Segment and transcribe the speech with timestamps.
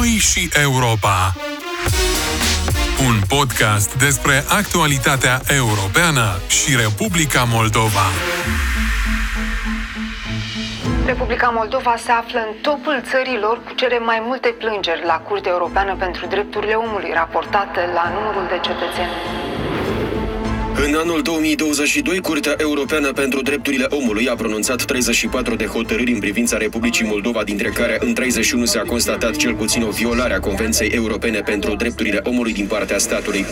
[0.00, 1.34] Noi și Europa.
[3.06, 8.06] Un podcast despre actualitatea europeană și Republica Moldova.
[11.06, 15.96] Republica Moldova se află în topul țărilor cu cele mai multe plângeri la Curtea Europeană
[15.98, 19.39] pentru Drepturile Omului, raportate la numărul de cetățeni.
[20.86, 26.56] În anul 2022, Curtea Europeană pentru Drepturile Omului a pronunțat 34 de hotărâri în privința
[26.56, 31.40] Republicii Moldova, dintre care în 31 s-a constatat cel puțin o violare a Convenției Europene
[31.40, 33.44] pentru Drepturile Omului din partea statului.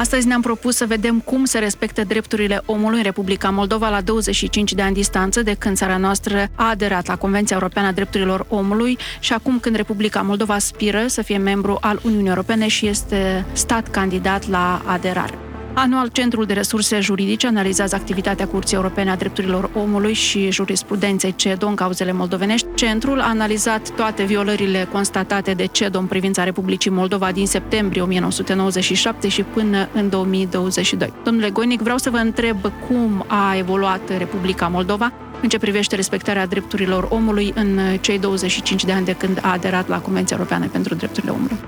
[0.00, 4.72] Astăzi ne-am propus să vedem cum se respectă drepturile omului în Republica Moldova la 25
[4.72, 8.98] de ani distanță de când țara noastră a aderat la Convenția Europeană a Drepturilor Omului
[9.18, 13.90] și acum când Republica Moldova aspiră să fie membru al Uniunii Europene și este stat
[13.90, 15.49] candidat la aderare.
[15.74, 21.66] Anual, Centrul de Resurse Juridice analizează activitatea Curții Europene a Drepturilor Omului și jurisprudenței CEDO
[21.66, 22.66] în cauzele moldovenești.
[22.74, 29.28] Centrul a analizat toate violările constatate de CEDO în privința Republicii Moldova din septembrie 1997
[29.28, 31.12] și până în 2022.
[31.24, 32.56] Domnule Goinic, vreau să vă întreb
[32.88, 38.92] cum a evoluat Republica Moldova în ce privește respectarea drepturilor omului în cei 25 de
[38.92, 41.58] ani de când a aderat la Convenția Europeană pentru Drepturile Omului.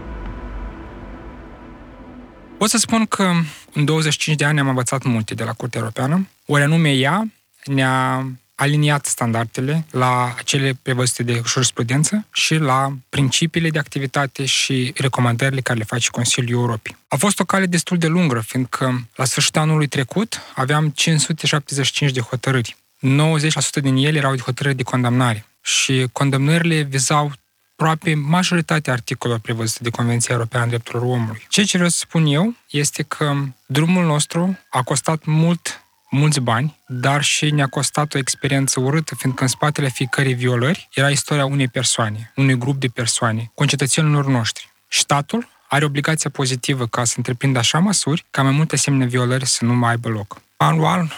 [2.57, 3.33] Pot să spun că
[3.73, 7.33] în 25 de ani am învățat multe de la Curtea Europeană, ori anume ea
[7.65, 15.61] ne-a aliniat standardele la acele prevăzute de jurisprudență și la principiile de activitate și recomandările
[15.61, 16.97] care le face Consiliul Europei.
[17.09, 22.21] A fost o cale destul de lungă, fiindcă la sfârșitul anului trecut aveam 575 de
[22.21, 22.77] hotărâri.
[23.01, 27.33] 90% din ele erau de hotărâri de condamnare și condamnările vizau
[27.73, 31.47] aproape majoritatea articolelor prevăzute de Convenția Europeană a Drepturilor Omului.
[31.49, 33.35] Ce ce vreau să spun eu este că
[33.67, 35.83] drumul nostru a costat mult
[36.15, 41.11] mulți bani, dar și ne-a costat o experiență urâtă, fiindcă în spatele fiecărei violări era
[41.11, 44.73] istoria unei persoane, unui grup de persoane, concetățenilor noștri.
[44.89, 49.65] Statul are obligația pozitivă ca să întreprindă așa măsuri ca mai multe asemenea violări să
[49.65, 50.41] nu mai aibă loc.
[50.57, 51.13] Anual,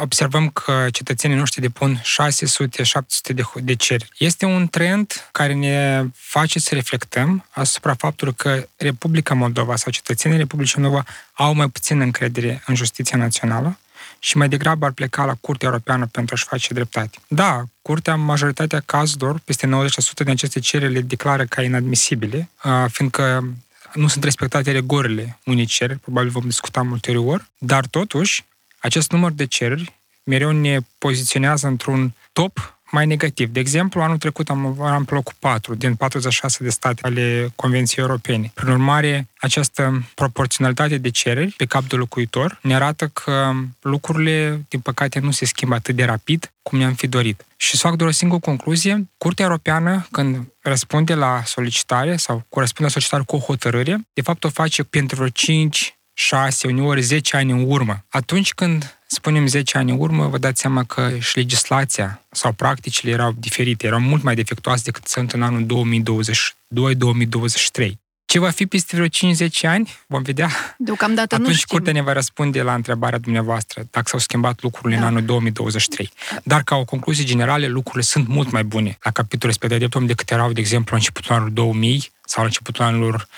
[0.00, 4.10] observăm că cetățenii noștri depun 600-700 de, de cereri.
[4.18, 10.38] Este un trend care ne face să reflectăm asupra faptului că Republica Moldova sau cetățenii
[10.38, 13.78] Republicii Moldova au mai puțin încredere în justiția națională
[14.18, 17.18] și mai degrabă ar pleca la Curtea Europeană pentru a-și face dreptate.
[17.28, 19.70] Da, Curtea, majoritatea cazurilor, peste 90%
[20.14, 22.48] din aceste cereri le declară ca inadmisibile,
[22.88, 23.54] fiindcă
[23.94, 28.44] nu sunt respectate rigorile unei cereri, probabil vom discuta ulterior, dar totuși
[28.78, 33.48] acest număr de cereri mereu ne poziționează într-un top mai negativ.
[33.48, 38.04] De exemplu, anul trecut am, am pe locul 4 din 46 de state ale Convenției
[38.04, 38.50] Europene.
[38.54, 44.80] Prin urmare, această proporționalitate de cereri pe cap de locuitor ne arată că lucrurile, din
[44.80, 47.44] păcate, nu se schimbă atât de rapid cum ne-am fi dorit.
[47.56, 49.08] Și să fac doar o singură concluzie.
[49.18, 54.44] Curtea Europeană, când răspunde la solicitare sau corespunde la solicitare cu o hotărâre, de fapt
[54.44, 58.04] o face pentru 5 6, uneori 10 ani în urmă.
[58.08, 63.10] Atunci când spunem 10 ani în urmă, vă dați seama că și legislația sau practicile
[63.10, 65.86] erau diferite, erau mult mai defectuoase decât sunt în anul
[67.82, 67.90] 2022-2023.
[68.24, 69.96] Ce va fi peste vreo 50 ani?
[70.06, 70.50] Vom vedea.
[70.78, 71.66] Deocamdată Atunci nu știm.
[71.76, 75.02] curtea ne va răspunde la întrebarea dumneavoastră dacă s-au schimbat lucrurile da.
[75.02, 76.10] în anul 2023.
[76.44, 80.30] Dar ca o concluzie generală, lucrurile sunt mult mai bune la capitolul respectiv de decât
[80.30, 83.28] erau, de exemplu, la începutul anului 2000 sau la începutul anilor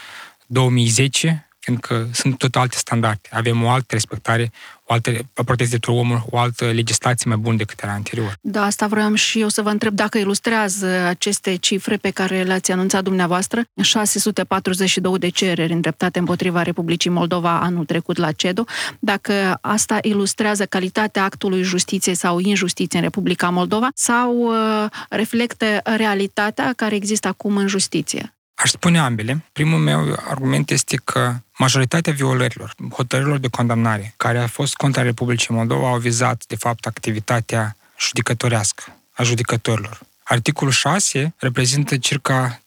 [0.46, 3.28] 2010 fiindcă sunt tot alte standarde.
[3.30, 4.52] Avem o altă respectare,
[4.84, 5.10] o altă
[5.44, 8.34] protecție de omul, o altă legislație mai bună decât era anterior.
[8.40, 12.72] Da, asta vreau și eu să vă întreb dacă ilustrează aceste cifre pe care le-ați
[12.72, 13.62] anunțat dumneavoastră.
[13.82, 18.64] 642 de cereri îndreptate împotriva Republicii Moldova anul trecut la CEDO.
[18.98, 26.72] Dacă asta ilustrează calitatea actului justiției sau injustiție în Republica Moldova sau uh, reflectă realitatea
[26.76, 28.34] care există acum în justiție?
[28.62, 29.44] Aș spune ambele.
[29.52, 35.54] Primul meu argument este că majoritatea violărilor, hotărârilor de condamnare care a fost contra Republicii
[35.54, 38.82] Moldova au vizat, de fapt, activitatea judecătorească
[39.12, 40.00] a judecătorilor.
[40.22, 42.60] Articolul 6 reprezintă circa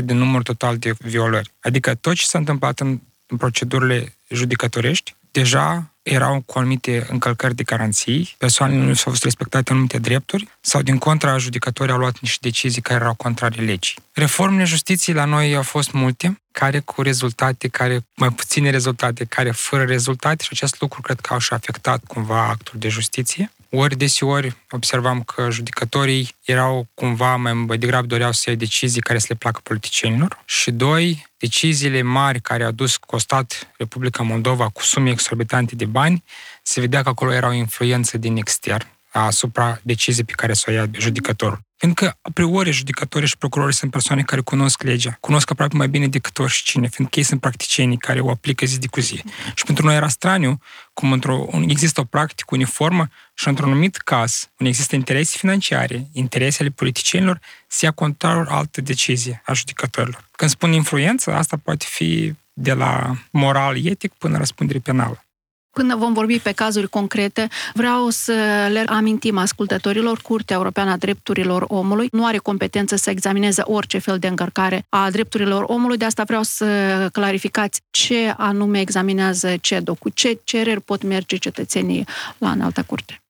[0.00, 1.52] 30-35% din numărul total de violări.
[1.60, 7.62] Adică tot ce s-a întâmplat în, în procedurile judecătorești deja erau cu anumite încălcări de
[7.62, 12.38] garanții, persoanele nu s-au fost respectate anumite drepturi sau, din contra, judecătorii au luat niște
[12.40, 13.94] decizii care erau contrare legii.
[14.12, 19.50] Reformele justiției la noi au fost multe, care cu rezultate, care mai puține rezultate, care
[19.50, 23.52] fără rezultate și acest lucru cred că au și afectat cumva actul de justiție.
[23.72, 29.26] Ori deseori observam că judecătorii erau cumva mai degrabă doreau să ia decizii care să
[29.28, 35.10] le placă politicienilor și doi, deciziile mari care au dus, costat Republica Moldova cu sume
[35.10, 36.24] exorbitante de bani,
[36.62, 40.72] se vedea că acolo era o influență din extern asupra deciziei pe care să o
[40.72, 41.60] ia judecătorul.
[41.80, 46.08] Fiindcă, a priori, judecătorii și procurorii sunt persoane care cunosc legea, cunosc aproape mai bine
[46.08, 49.22] decât oricine, fiindcă ei sunt practicienii care o aplică zi de cu zi.
[49.54, 50.58] Și pentru noi era straniu
[50.92, 56.62] cum într-o, există o practică uniformă și într-un anumit caz, unde există interese financiare, interese
[56.62, 60.28] ale politicienilor, se ia contrar altă decizie a judecătorilor.
[60.30, 65.24] Când spun influență, asta poate fi de la moral etic până răspundere penală.
[65.70, 71.64] Până vom vorbi pe cazuri concrete, vreau să le amintim ascultătorilor, Curtea Europeană a Drepturilor
[71.68, 76.22] Omului nu are competență să examineze orice fel de încărcare a drepturilor omului, de asta
[76.22, 82.06] vreau să clarificați ce anume examinează CEDO, cu ce cereri pot merge cetățenii
[82.38, 83.22] la înalta curte.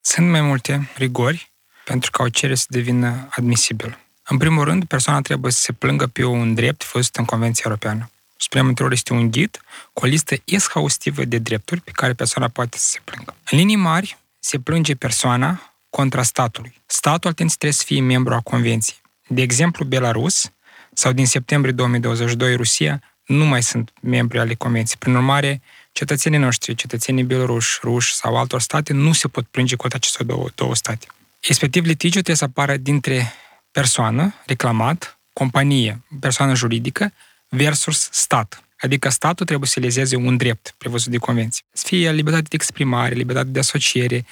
[0.00, 1.52] Sunt mai multe rigori
[1.84, 3.98] pentru ca o cerere să devină admisibil.
[4.28, 8.10] În primul rând, persoana trebuie să se plângă pe un drept fost în Convenția Europeană.
[8.42, 9.60] Spuneam într este un ghid
[9.92, 13.36] cu o listă exhaustivă de drepturi pe care persoana poate să se plângă.
[13.50, 16.82] În linii mari, se plânge persoana contra statului.
[16.86, 19.00] Statul atenție trebuie să fie membru a convenției.
[19.28, 20.50] De exemplu, Belarus
[20.92, 24.98] sau din septembrie 2022 Rusia nu mai sunt membri ale convenției.
[24.98, 25.62] Prin urmare,
[25.92, 30.48] cetățenii noștri, cetățenii beloruși, ruși sau altor state nu se pot plânge cu aceste două,
[30.54, 31.06] două state.
[31.40, 33.32] Respectiv, litigiul trebuie să apară dintre
[33.70, 37.12] persoană, reclamat, companie, persoană juridică
[37.56, 38.64] versus stat.
[38.80, 41.64] Adică statul trebuie să lezeze un drept prevăzut de convenție.
[41.72, 44.24] Să fie libertate de exprimare, libertate de asociere,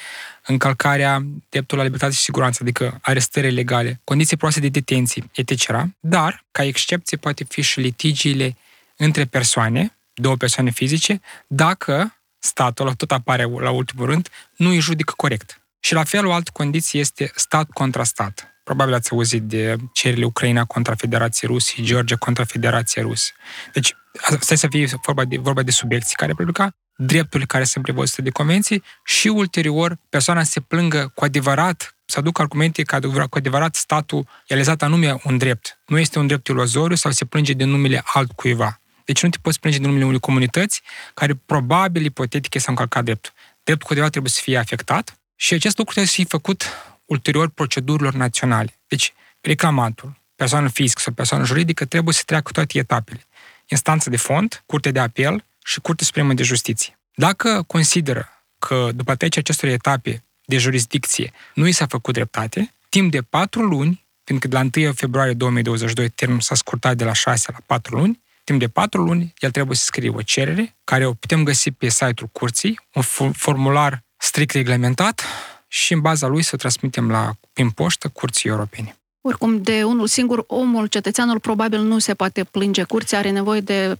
[0.47, 5.73] încălcarea dreptului la libertate și siguranță, adică arestări legale, condiții proaste de detenție, etc.
[6.01, 8.57] Dar, ca excepție, poate fi și litigiile
[8.97, 15.13] între persoane, două persoane fizice, dacă statul, tot apare la ultimul rând, nu îi judică
[15.17, 15.61] corect.
[15.81, 18.50] Și la fel, o altă condiție este stat contra stat.
[18.71, 23.33] Probabil ați auzit de cererile Ucraina contra Federației Rusiei, Georgia contra Federației Rusă.
[23.73, 23.95] Deci,
[24.41, 28.31] stai să fie vorba de, vorba de subiecții care publica drepturile care sunt prevăzute de
[28.31, 32.99] convenții și ulterior persoana se plângă cu adevărat să aduc argumente că
[33.31, 35.81] cu adevărat statul i-a lezat anume un drept.
[35.87, 38.81] Nu este un drept iluzoriu sau se plânge de numele altcuiva.
[39.05, 40.83] Deci nu te poți plânge de numele unei comunități
[41.15, 43.33] care probabil, ipotetic, s-a încălcat dreptul.
[43.63, 46.65] Dreptul cu adevărat trebuie să fie afectat și acest lucru trebuie să fie făcut
[47.11, 48.79] ulterior procedurilor naționale.
[48.89, 53.25] Deci, reclamantul, persoană fizică sau persoană juridică, trebuie să treacă toate etapele.
[53.69, 56.99] Instanță de fond, Curte de apel și Curte Supremă de Justiție.
[57.15, 58.29] Dacă consideră
[58.59, 63.63] că după trecerea acestor etape de jurisdicție nu i s-a făcut dreptate, timp de patru
[63.63, 67.97] luni, fiindcă de la 1 februarie 2022 termenul s-a scurtat de la 6 la 4
[67.97, 71.71] luni, timp de patru luni, el trebuie să scrie o cerere, care o putem găsi
[71.71, 72.81] pe site-ul curții,
[73.19, 75.25] un formular strict reglementat,
[75.73, 78.95] și în baza lui să transmitem la, prin poștă curții europene.
[79.23, 82.83] Oricum, de unul singur, omul, cetățeanul, probabil nu se poate plânge.
[82.83, 83.99] Curtea are nevoie de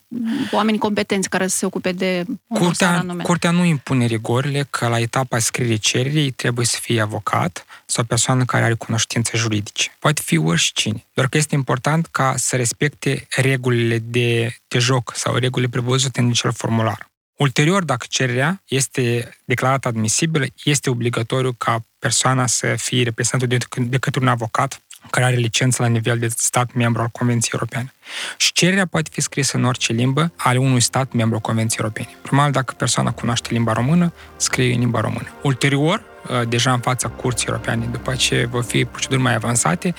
[0.53, 5.39] oameni competenți care să se ocupe de curtea, curtea nu impune rigorile că la etapa
[5.39, 9.97] scrierii cererii trebuie să fie avocat sau persoană care are cunoștințe juridice.
[9.99, 11.07] Poate fi oricine.
[11.13, 16.29] Doar că este important ca să respecte regulile de, de joc sau regulile prevăzute în
[16.29, 17.10] acel formular.
[17.41, 23.99] Ulterior, dacă cererea este declarată admisibilă, este obligatoriu ca persoana să fie reprezentată de, de
[23.99, 27.93] către un avocat care are licență la nivel de stat membru al Convenției Europene.
[28.37, 32.17] Și cererea poate fi scrisă în orice limbă ale unui stat membru al Convenției Europene.
[32.23, 35.29] Primul, dacă persoana cunoaște limba română, scrie în limba română.
[35.43, 39.95] Ulterior, uh, deja în fața Curții Europene, după ce vor fi proceduri mai avansate,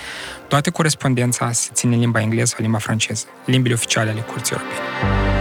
[0.48, 5.41] toată corespondența se ține în limba engleză sau limba franceză, limbile oficiale ale Curții Europene.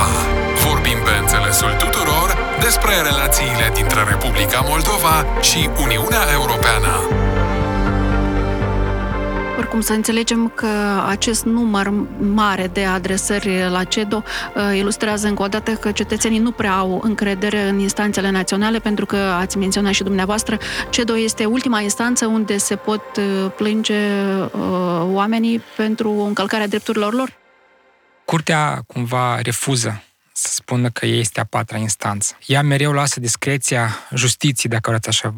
[0.00, 0.68] Și Europa.
[0.68, 2.28] Vorbim pe înțelesul tuturor
[2.60, 6.92] despre relațiile dintre Republica Moldova și Uniunea Europeană.
[9.58, 10.66] Oricum să înțelegem că
[11.08, 11.92] acest număr
[12.34, 17.00] mare de adresări la CEDO uh, ilustrează încă o dată că cetățenii nu prea au
[17.02, 20.58] încredere în instanțele naționale, pentru că ați menționat și dumneavoastră,
[20.90, 23.98] CEDO este ultima instanță unde se pot uh, plânge
[24.52, 24.60] uh,
[25.12, 27.39] oamenii pentru încălcarea drepturilor lor.
[28.30, 32.38] Curtea cumva refuză să spună că este a patra instanță.
[32.46, 35.34] Ea mereu lasă discreția justiției, dacă vreți așa,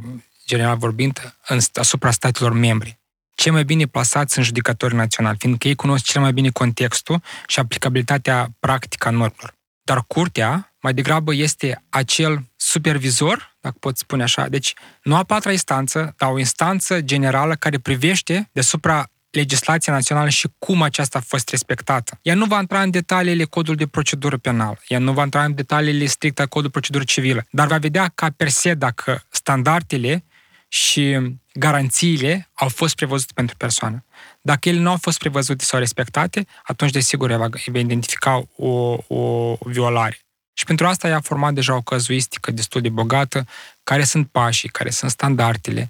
[0.47, 2.99] general vorbind, în, asupra statelor membri.
[3.35, 7.59] Cei mai bine plasați sunt judecătorii naționali, fiindcă ei cunosc cel mai bine contextul și
[7.59, 9.55] aplicabilitatea practică a normelor.
[9.83, 15.51] Dar curtea, mai degrabă, este acel supervizor, dacă pot spune așa, deci nu a patra
[15.51, 21.49] instanță, dar o instanță generală care privește deasupra legislația națională și cum aceasta a fost
[21.49, 22.19] respectată.
[22.23, 25.55] Ea nu va intra în detaliile codului de procedură penală, ea nu va intra în
[25.55, 30.25] detaliile stricte a codului de procedură civilă, dar va vedea ca per se dacă standardele
[30.69, 31.19] și
[31.53, 34.05] garanțiile au fost prevăzute pentru persoană.
[34.41, 39.57] Dacă ele nu au fost prevăzute sau respectate, atunci, desigur, va, va identifica o, o
[39.65, 40.19] violare.
[40.53, 43.47] Și pentru asta i-a format deja o căzuistică destul de bogată,
[43.83, 45.89] care sunt pașii, care sunt standardele,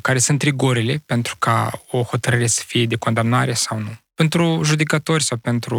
[0.00, 3.96] care sunt rigorile pentru ca o hotărâre să fie de condamnare sau nu.
[4.14, 5.78] Pentru judecători sau pentru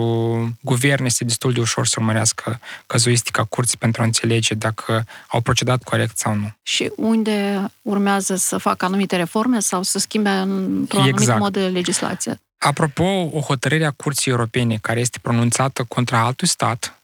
[0.62, 5.84] guverne este destul de ușor să urmărească cazuistica curții pentru a înțelege dacă au procedat
[5.84, 6.56] corect sau nu.
[6.64, 11.30] Și unde urmează să facă anumite reforme sau să schimbe într-un exact.
[11.30, 12.40] anumit mod legislația?
[12.58, 16.95] Apropo, o hotărâre a Curții Europene care este pronunțată contra altui stat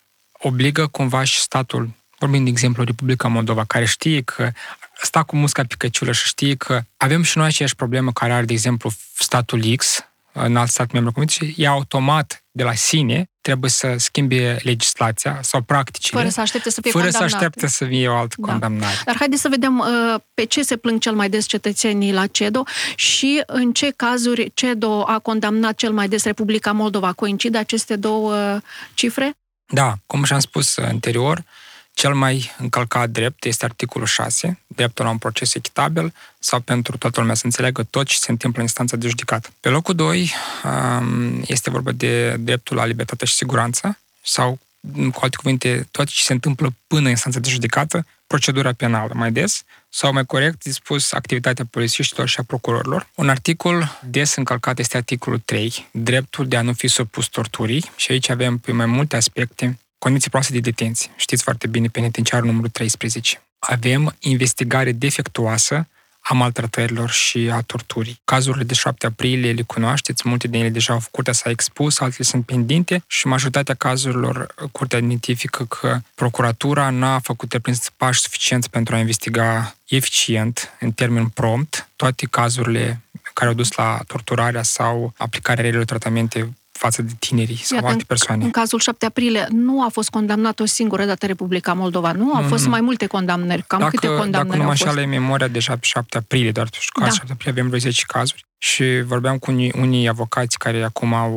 [0.42, 4.52] obligă cumva și statul, vorbim de exemplu Republica Moldova, care știe că
[5.02, 8.46] sta cu musca pe căciulă și știe că avem și noi aceeași problemă care are,
[8.46, 13.70] de exemplu, statul X, în alt stat membru comunității, e automat de la sine trebuie
[13.70, 16.20] să schimbe legislația sau practicile.
[16.20, 17.30] Fără să aștepte să fie Fără condamnat.
[17.30, 18.52] să aștepte să fie o altă da.
[18.52, 18.96] condamnare.
[19.06, 22.64] Dar haideți să vedem uh, pe ce se plâng cel mai des cetățenii la CEDO
[22.96, 27.14] și în ce cazuri CEDO a condamnat cel mai des Republica Moldova.
[27.14, 28.62] Coincid aceste două uh,
[28.94, 29.36] cifre?
[29.72, 31.44] Da, cum și-am spus anterior,
[31.94, 37.20] cel mai încălcat drept este articolul 6, dreptul la un proces echitabil sau pentru toată
[37.20, 39.50] lumea să înțeleagă tot ce se întâmplă în instanța de judecată.
[39.60, 44.60] Pe locul 2 um, este vorba de dreptul la libertate și siguranță sau,
[45.14, 49.32] cu alte cuvinte, tot ce se întâmplă până în instanța de judecată, procedura penală mai
[49.32, 53.10] des, sau mai corect spus, activitatea polițiștilor și a procurorilor.
[53.16, 58.12] Un articol des încălcat este articolul 3, dreptul de a nu fi supus torturii și
[58.12, 61.12] aici avem pe mai multe aspecte condiții proaste de detenție.
[61.16, 63.42] Știți foarte bine, penitenciarul numărul 13.
[63.60, 65.88] Avem investigare defectuoasă
[66.22, 68.20] a maltratărilor și a torturii.
[68.24, 72.24] Cazurile de 7 aprilie le cunoașteți, multe din ele deja au curtea s-a expus, altele
[72.24, 77.60] sunt pendinte și majoritatea cazurilor curtea identifică că procuratura n-a făcut
[77.98, 83.02] pași suficienți pentru a investiga eficient, în termen prompt, toate cazurile
[83.34, 88.04] care au dus la torturarea sau aplicarea relelor tratamente față de tinerii sau Iată, alte
[88.08, 88.44] persoane.
[88.44, 92.34] În cazul 7 aprilie nu a fost condamnat o singură dată Republica Moldova, nu?
[92.34, 93.64] Au fost mai multe condamnări.
[93.68, 96.78] Cam dacă, câte condamnări Dacă nu mă așa memoria, deja pe 7 aprilie, doar pe
[97.00, 97.10] da.
[97.10, 98.46] 7 aprilie avem vreo 10 cazuri.
[98.58, 101.34] Și vorbeam cu unii, unii avocați care acum au,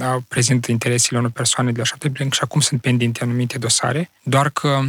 [0.00, 4.10] au prezintă interesele unor persoane de la 7 aprilie și acum sunt pendinte anumite dosare,
[4.22, 4.80] doar că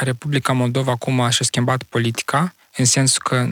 [0.00, 3.48] Republica Moldova acum și-a schimbat politica în sensul că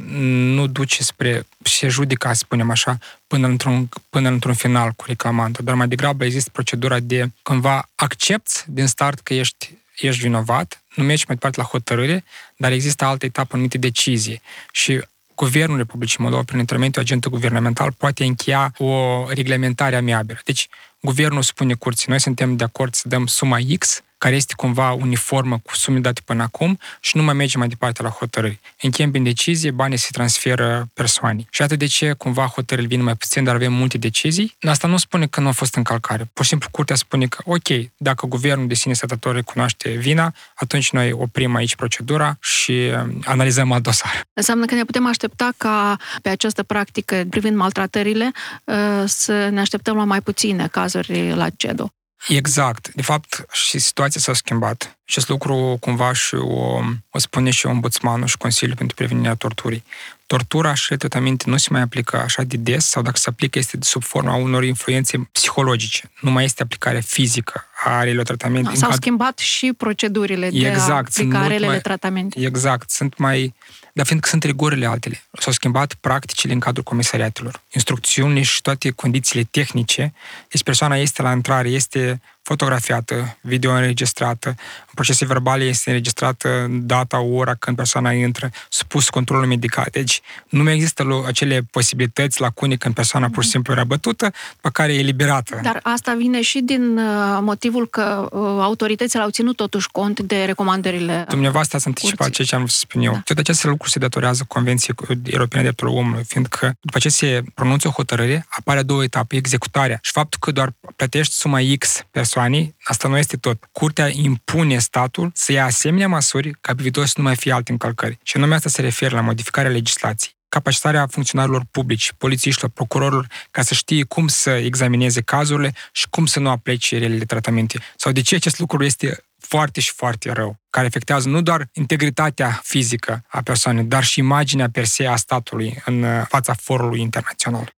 [0.55, 5.65] nu duce spre se judică, să spunem așa, până într-un, până într-un final cu reclamantul,
[5.65, 11.05] dar mai degrabă există procedura de cumva accepti din start că ești, ești vinovat, nu
[11.05, 12.25] mergi mai departe la hotărâre,
[12.57, 14.41] dar există altă etapă numită decizie.
[14.73, 15.01] Și
[15.35, 20.39] Guvernul Republicii Moldova, prin intermediul agentului guvernamental, poate încheia o reglementare amiabilă.
[20.45, 20.69] Deci,
[21.01, 25.59] guvernul spune curții, noi suntem de acord să dăm suma X, care este cumva uniformă
[25.59, 28.61] cu sume date până acum și nu mai merge mai departe la hotărâri.
[28.83, 31.47] Încheiem prin decizie, banii se transferă persoanei.
[31.51, 34.97] Și atât de ce cumva hotărâri vin mai puțin, dar avem multe decizii, asta nu
[34.97, 36.31] spune că nu a fost încălcare.
[36.33, 40.91] Pur și simplu curtea spune că, ok, dacă guvernul de sine stătător recunoaște vina, atunci
[40.91, 44.21] noi oprim aici procedura și um, analizăm alt dosar.
[44.33, 48.33] Înseamnă că ne putem aștepta ca pe această practică privind maltratările
[48.65, 48.75] uh,
[49.07, 51.93] să ne așteptăm la mai puține cazuri la CEDO.
[52.29, 52.95] Exact.
[52.95, 54.99] De fapt, și situația s-a schimbat.
[55.07, 59.85] Acest lucru cumva și o, o spune și ombudsmanul și Consiliul pentru Prevenirea Torturii.
[60.27, 63.79] Tortura și tratamente nu se mai aplică așa de des sau dacă se aplică este
[63.81, 66.11] sub forma unor influențe psihologice.
[66.21, 68.69] Nu mai este aplicare fizică a relor tratamente.
[68.69, 68.99] Da, s-au cad...
[69.01, 71.81] schimbat și procedurile exact, de aplicare ale mai...
[71.81, 72.41] tratamente.
[72.41, 72.91] Exact.
[72.91, 73.55] Sunt mai
[73.93, 75.23] dar fiindcă sunt rigorile altele.
[75.33, 77.63] S-au schimbat practicile în cadrul comisariatelor.
[77.73, 80.13] Instrucțiunile și toate condițiile tehnice.
[80.49, 82.21] Deci persoana este la intrare, este
[82.51, 89.47] fotografiată, video înregistrată, în procese verbale este înregistrată data, ora când persoana intră, supus controlul
[89.47, 89.87] medical.
[89.91, 93.51] Deci nu mai există acele posibilități, lacune când persoana pur și mhm.
[93.51, 95.61] simplu era bătută, pe care e eliberată.
[95.63, 100.45] Dar asta vine și din uh, motivul că uh, autoritățile au ținut totuși cont de
[100.45, 103.13] recomandările Dumneavoastră ați anticipat ceea ce am vrut să spun eu.
[103.13, 103.21] Da.
[103.25, 107.89] Toate aceste lucruri se datorează Convenției Europene de Drepturile Omului, fiindcă după ce se pronunță
[107.89, 109.99] o hotărâre, apare două etape, executarea.
[110.03, 112.05] Și faptul că doar plătești suma X
[112.41, 113.69] persoanei, asta nu este tot.
[113.73, 117.73] Curtea impune statul să ia asemenea măsuri ca pe viitor să nu mai fie alte
[117.73, 118.19] încălcări.
[118.23, 123.75] Și numai asta se referă la modificarea legislației capacitarea funcționarilor publici, polițiștilor, procurorilor, ca să
[123.75, 127.79] știe cum să examineze cazurile și cum să nu aplece relele tratamente.
[127.97, 132.61] Sau de ce acest lucru este foarte și foarte rău, care afectează nu doar integritatea
[132.63, 137.75] fizică a persoanei, dar și imaginea per se a statului în fața forului internațional.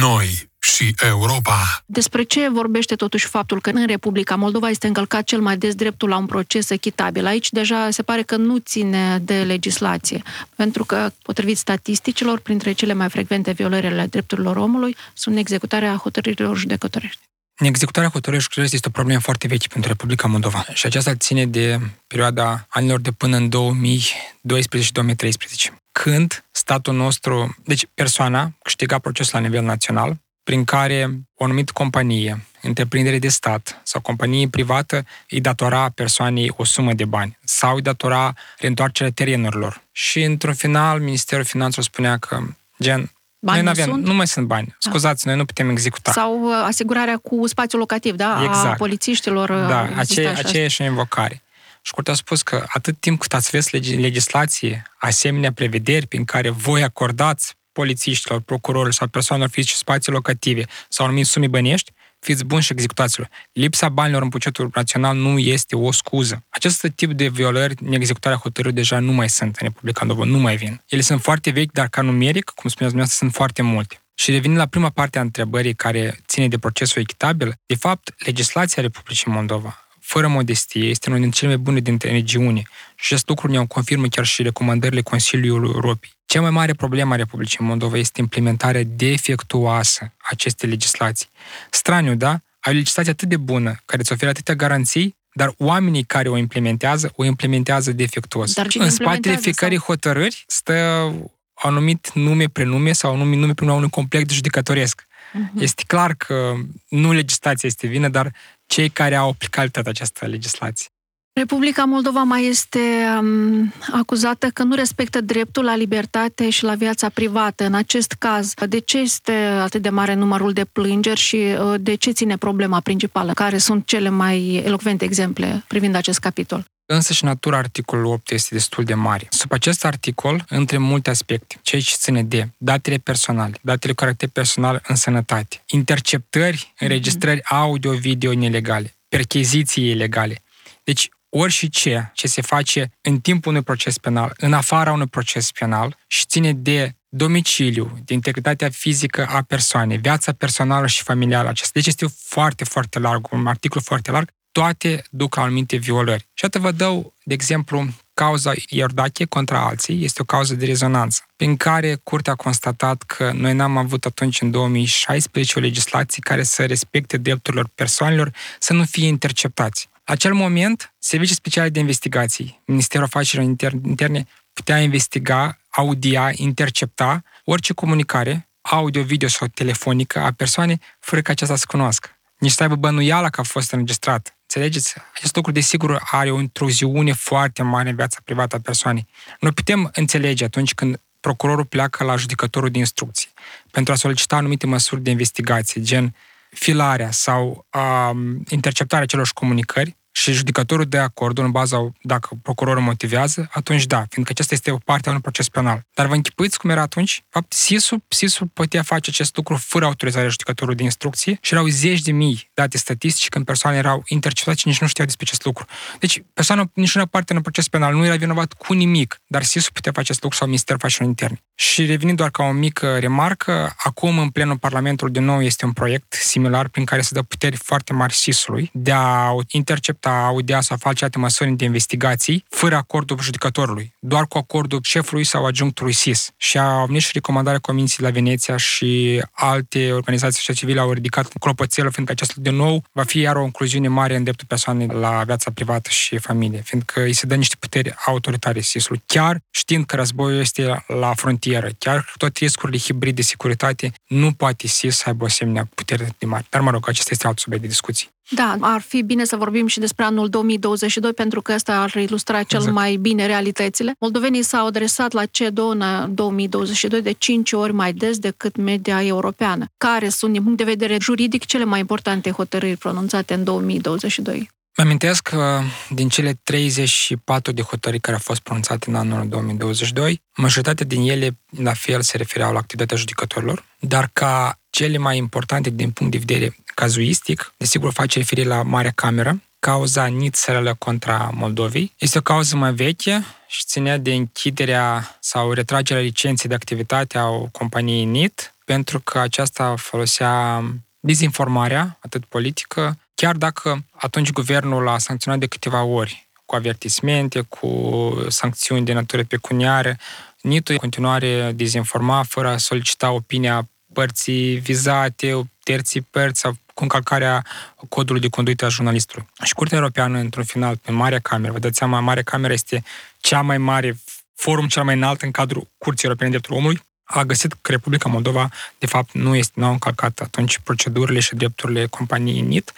[0.00, 1.82] Noi și Europa.
[1.86, 6.08] Despre ce vorbește totuși faptul că în Republica Moldova este încălcat cel mai des dreptul
[6.08, 7.26] la un proces echitabil?
[7.26, 10.22] Aici deja se pare că nu ține de legislație,
[10.56, 16.56] pentru că, potrivit statisticilor, printre cele mai frecvente violări ale drepturilor omului sunt executarea hotărârilor
[16.56, 17.20] judecătorești.
[17.54, 21.78] Executarea hotărârilor judecătorești este o problemă foarte veche pentru Republica Moldova și aceasta ține de
[22.06, 29.38] perioada anilor de până în 2012 și 2013, când statul nostru, deci persoana câștiga procesul
[29.38, 35.40] la nivel național, prin care o anumită companie, întreprindere de stat sau companie privată îi
[35.40, 39.82] datora persoanei o sumă de bani sau îi datora reîntoarcerea terenurilor.
[39.92, 42.42] Și într-un final, Ministerul Finanțelor spunea că,
[42.82, 44.06] gen, Bani noi nu avem, sunt?
[44.06, 44.76] nu mai sunt bani.
[44.78, 46.12] Scuzați, noi nu putem executa.
[46.12, 48.36] Sau uh, asigurarea cu spațiu locativ, da?
[48.38, 48.76] A Exact.
[48.78, 49.48] polițiștilor.
[49.50, 50.48] uh, Da, exista aceea, și asta.
[50.48, 51.42] aceeași invocare.
[51.82, 56.24] Și curtea a spus că atât timp cât ați văzut legi- legislație, asemenea prevederi prin
[56.24, 62.44] care voi acordați polițiștilor, procurorilor sau persoanelor fizice spații locative sau anumite sume bănești, fiți
[62.44, 63.30] buni și executați-le.
[63.52, 66.44] Lipsa banilor în bugetul național nu este o scuză.
[66.48, 70.56] Acest tip de violări, neexecutarea hotărârii deja nu mai sunt în Republica Moldova, nu mai
[70.56, 70.82] vin.
[70.86, 73.98] Ele sunt foarte vechi, dar ca numeric, cum spuneați dumneavoastră, sunt foarte multe.
[74.14, 78.82] Și revenind la prima parte a întrebării care ține de procesul echitabil, de fapt, legislația
[78.82, 83.50] Republicii Moldova, fără modestie, este unul dintre cele mai bune dintre regiuni și acest lucru
[83.50, 86.12] ne-o confirmă chiar și recomandările Consiliului Europei.
[86.26, 91.28] Cea mai mare problemă a Republicii Moldova este implementarea defectuoasă a acestei legislații.
[91.70, 92.30] Straniu, da?
[92.60, 96.36] Ai o legislație atât de bună, care îți oferă atâtea garanții, dar oamenii care o
[96.36, 98.54] implementează, o implementează defectuos.
[98.54, 101.12] Dar cine în spatele implementează fiecărei hotărâri stă
[101.54, 105.06] anumit nume, prenume sau anumit nume, prenume a unui complex judecatoresc.
[105.32, 105.62] Mhm.
[105.62, 106.54] Este clar că
[106.88, 108.32] nu legislația este vină, dar
[108.66, 110.86] cei care au aplicat toată această legislație.
[111.32, 112.78] Republica Moldova mai este
[113.20, 117.64] um, acuzată că nu respectă dreptul la libertate și la viața privată.
[117.64, 121.94] În acest caz, de ce este atât de mare numărul de plângeri și uh, de
[121.94, 123.32] ce ține problema principală?
[123.32, 126.64] Care sunt cele mai elocvente exemple privind acest capitol?
[126.86, 129.26] Însă și natura articolului 8 este destul de mare.
[129.30, 134.28] Sub acest articol, între multe aspecte, ceea ce ține de datele personale, datele cu caracter
[134.28, 140.42] personal în sănătate, interceptări, înregistrări audio-video nelegale, percheziții ilegale.
[140.84, 145.06] Deci, ori și ce ce se face în timpul unui proces penal, în afara unui
[145.06, 151.48] proces penal și ține de domiciliu, de integritatea fizică a persoanei, viața personală și familială
[151.48, 151.70] acesta.
[151.74, 156.26] Deci este foarte, foarte larg, un articol foarte larg, toate duc la anumite violări.
[156.34, 161.22] Și atât vă dau, de exemplu, cauza Iordache contra alții, este o cauză de rezonanță,
[161.36, 166.42] prin care Curtea a constatat că noi n-am avut atunci, în 2016, o legislație care
[166.42, 169.88] să respecte drepturilor persoanelor să nu fie interceptați.
[169.92, 177.22] La acel moment, Serviciul Special de Investigații, Ministerul Afacerilor Inter- Interne, putea investiga, audia, intercepta
[177.44, 182.08] orice comunicare, audio, video sau telefonică a persoanei, fără ca aceasta să cunoască.
[182.38, 184.33] Nici să aibă bănuiala că a fost înregistrat.
[184.54, 184.94] Înțelegeți?
[185.14, 189.06] Acest lucru, desigur, are o intruziune foarte mare în viața privată a persoanei.
[189.40, 193.30] Noi putem înțelege atunci când procurorul pleacă la judecătorul de instrucție
[193.70, 196.14] pentru a solicita anumite măsuri de investigație, gen
[196.50, 197.66] filarea sau
[198.10, 204.04] um, interceptarea celor comunicări și judecătorul de acordul în baza, dacă procurorul motivează, atunci da,
[204.08, 205.86] fiindcă acesta este o parte a unui proces penal.
[205.94, 207.24] Dar vă închipuiți cum era atunci?
[207.28, 212.00] Fapt, SIS-ul, SIS-ul putea face acest lucru fără autorizarea judecătorului de instrucție și erau zeci
[212.00, 215.64] de mii date statistici când persoane erau interceptate și nici nu știau despre acest lucru.
[215.98, 219.72] Deci, persoana niciuna parte în un proces penal nu era vinovat cu nimic, dar SIS-ul
[219.72, 221.42] putea face acest lucru sau Ministerul Afacerilor Interne.
[221.54, 225.72] Și revenind doar ca o mică remarcă, acum în plenul Parlamentului din nou este un
[225.72, 230.76] proiect similar prin care se dă puteri foarte mari SIS-ului de a intercepta, audia sau
[230.76, 236.30] face alte măsuri de investigații fără acordul judecătorului, doar cu acordul șefului sau adjunctului SIS.
[236.36, 241.28] Și a venit și recomandarea Comisiei la Veneția și alte organizații sociale civile au ridicat
[241.40, 245.22] clopoțelul, fiindcă acest din nou va fi iar o incluziune mare în dreptul persoanei la
[245.26, 249.96] viața privată și familie, fiindcă îi se dă niște puteri autoritare SIS-ului, chiar știind că
[249.96, 251.42] războiul este la frontieră,
[251.78, 256.14] chiar cu toate riscurile hibride de securitate, nu poate SIS să aibă o asemenea putere
[256.18, 256.46] de mare.
[256.50, 258.12] Dar mă rog, acesta este alt subiect de discuții.
[258.30, 262.42] Da, ar fi bine să vorbim și despre anul 2022, pentru că ăsta ar ilustra
[262.42, 262.76] cel Exact.
[262.76, 263.94] mai bine realitățile.
[263.98, 265.82] Moldovenii s-au adresat la CEDO în
[266.14, 269.64] 2022 de 5 ori mai des decât media europeană.
[269.76, 274.50] Care sunt, din punct de vedere juridic, cele mai importante hotărâri pronunțate în 2022?
[274.76, 280.22] Mă amintesc că din cele 34 de hotărâri care au fost pronunțate în anul 2022,
[280.36, 285.70] majoritatea din ele, la fel, se refereau la activitatea judecătorilor, dar ca cele mai importante
[285.70, 291.92] din punct de vedere cazuistic, desigur face referire la Marea Cameră, cauza Nițelă contra Moldovei.
[291.98, 297.26] Este o cauză mai veche și ținea de închiderea sau retragerea licenței de activitate a
[297.52, 300.62] companiei NIT pentru că aceasta folosea
[301.00, 308.12] dezinformarea, atât politică, chiar dacă atunci guvernul a sancționat de câteva ori cu avertismente, cu
[308.28, 309.96] sancțiuni de natură pecuniară,
[310.40, 317.44] NITU în continuare dezinforma fără a solicita opinia părții vizate, terții părți sau cu încălcarea
[317.88, 319.28] codului de conduită a jurnalistului.
[319.42, 322.84] Și Curtea Europeană, într-un final, pe Marea Cameră, vă dați seama, Marea Cameră este
[323.20, 323.96] cea mai mare
[324.34, 328.08] forum cel mai înalt în cadrul Curții Europene de Drepturile Omului, a găsit că Republica
[328.08, 332.72] Moldova, de fapt, nu este, nu au încălcat atunci procedurile și drepturile companiei NIT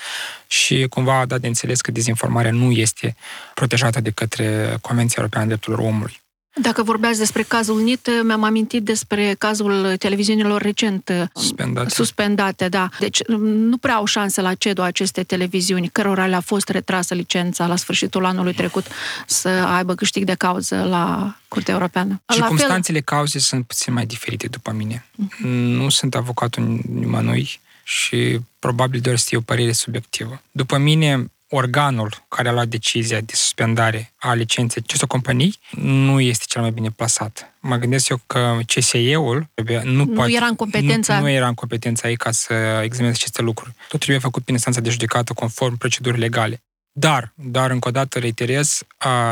[0.46, 3.16] și cumva a dat de înțeles că dezinformarea nu este
[3.54, 6.24] protejată de către Convenția Europeană a Drepturilor Omului.
[6.60, 11.88] Dacă vorbeați despre cazul NIT, mi-am amintit despre cazul televiziunilor recent uh, suspendate.
[11.88, 12.88] suspendate da.
[12.98, 17.66] Deci um, nu prea au șanse la CEDO aceste televiziuni, cărora le-a fost retrasă licența
[17.66, 18.86] la sfârșitul anului trecut
[19.26, 22.22] să aibă câștig de cauză la Curtea Europeană.
[22.26, 23.16] Circumstanțele fel...
[23.16, 25.06] cauzei sunt puțin mai diferite, după mine.
[25.12, 25.44] Uh-huh.
[25.76, 30.42] Nu sunt avocatul nimănui și probabil doar este o părere subiectivă.
[30.50, 36.44] După mine, organul care a luat decizia de suspendare a licenței acestor companii nu este
[36.48, 37.54] cel mai bine plasat.
[37.60, 39.48] Mă gândesc eu că CSE-ul
[39.82, 41.14] nu, nu poate, era în competența...
[41.14, 43.72] Nu, nu era în competența ei ca să examineze aceste lucruri.
[43.88, 46.60] Tot trebuie făcut prin instanța de judecată conform procedurii legale.
[46.98, 48.82] Dar, dar încă o dată reiterez,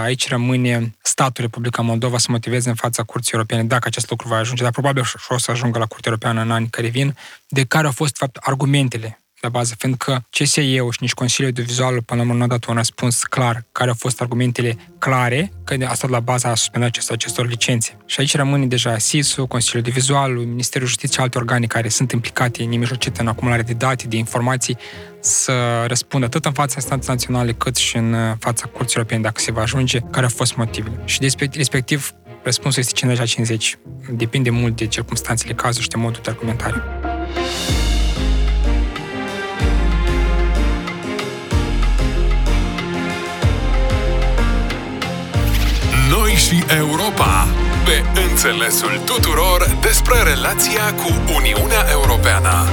[0.02, 4.36] aici rămâne statul Republica Moldova să motiveze în fața Curții Europene dacă acest lucru va
[4.36, 7.16] ajunge, dar probabil și o să ajungă la Curtea Europeană în anii care vin,
[7.48, 11.62] de care au fost, de fapt, argumentele la bază, fiindcă CSE-ul și nici Consiliul de
[11.62, 15.52] Vizual până la urmă nu a dat un răspuns clar care au fost argumentele clare
[15.64, 17.96] că a stat la baza suspendării acestor licențe.
[18.06, 22.12] Și aici rămâne deja SIS-ul, Consiliul de Vizual, Ministerul Justiției și alte organe care sunt
[22.12, 24.76] implicate nemijlocit în acumularea de date, de informații,
[25.20, 29.52] să răspundă atât în fața instanței naționale cât și în fața Curții Europene, dacă se
[29.52, 31.00] va ajunge, care au fost motivele.
[31.04, 31.18] Și
[31.52, 33.16] respectiv, răspunsul este
[33.56, 33.56] 50-50.
[34.10, 36.82] Depinde mult de circunstanțele cazului și de modul de argumentare.
[46.36, 47.46] Și Europa,
[47.84, 52.68] pe înțelesul tuturor despre relația cu Uniunea Europeană.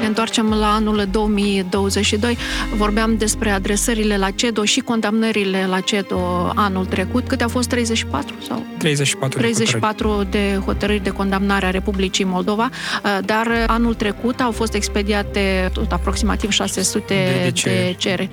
[0.00, 2.36] Ne întoarcem la anul 2022.
[2.76, 7.28] Vorbeam despre adresările la CEDO și condamnările la CEDO anul trecut.
[7.28, 7.68] Câte au fost?
[7.68, 8.64] 34 sau?
[8.78, 10.54] 34, 34 de hotărâri.
[10.54, 12.70] de hotărâri de condamnare a Republicii Moldova,
[13.24, 18.30] dar anul trecut au fost expediate tot aproximativ 600 de, de, de cereri.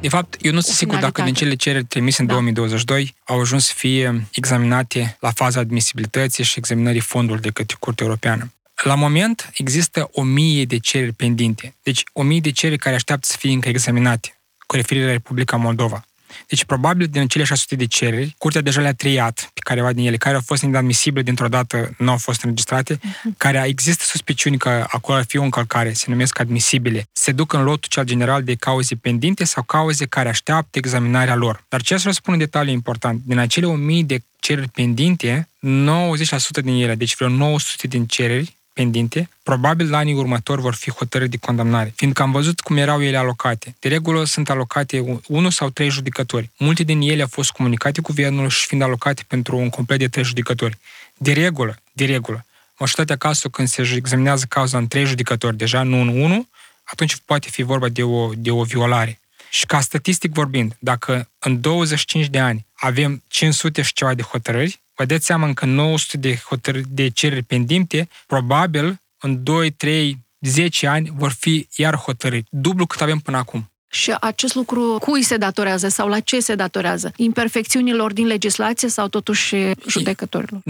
[0.00, 2.32] De fapt, eu nu sunt sigur dacă din cele cereri trimise în da.
[2.32, 8.06] 2022 au ajuns să fie examinate la faza admisibilității și examinării fondului de către Curtea
[8.06, 8.52] Europeană.
[8.84, 13.26] La moment există o mie de cereri pendinte, deci o mie de cereri care așteaptă
[13.30, 16.04] să fie încă examinate cu referire la Republica Moldova.
[16.46, 20.16] Deci, probabil, din cele 600 de cereri, curtea deja le-a triat pe careva din ele,
[20.16, 23.36] care au fost inadmisibile dintr-o dată, nu au fost înregistrate, uh-huh.
[23.36, 27.62] care există suspiciuni că acolo ar fi o încălcare, se numesc admisibile, se duc în
[27.62, 31.64] lotul cel general de cauze pendinte sau cauze care așteaptă examinarea lor.
[31.68, 36.82] Dar ce să spun un detaliu important, din acele 1000 de cereri pendinte, 90% din
[36.82, 41.36] ele, deci vreo 900 din cereri, pendinte, probabil la anii următori vor fi hotărâri de
[41.36, 43.76] condamnare, fiindcă am văzut cum erau ele alocate.
[43.78, 46.50] De regulă sunt alocate unul sau trei judecători.
[46.58, 50.08] Multe din ele au fost comunicate cu guvernul și fiind alocate pentru un complet de
[50.08, 50.78] trei judecători.
[51.16, 52.44] De regulă, de regulă,
[52.78, 56.48] majoritatea cazului când se examinează cauza în trei judecători, deja nu în unul,
[56.82, 59.20] atunci poate fi vorba de o, de o violare.
[59.50, 64.80] Și ca statistic vorbind, dacă în 25 de ani avem 500 și ceva de hotărâri,
[64.98, 70.86] Vă dați seama că 900 de, hotăr- de cereri pendinte, probabil în 2, 3, 10
[70.86, 72.44] ani vor fi iar hotărâri.
[72.50, 73.70] Dublu cât avem până acum.
[73.90, 77.12] Și acest lucru cui se datorează sau la ce se datorează?
[77.16, 79.56] Imperfecțiunilor din legislație sau totuși
[79.88, 80.60] judecătorilor?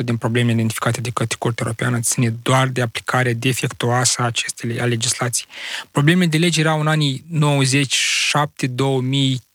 [0.00, 4.80] 95% din problemele identificate de către Curtea Europeană ține doar de aplicare defectuoasă a acestei
[4.80, 5.48] a legislației.
[5.90, 8.66] Problemele de lege erau în anii 97,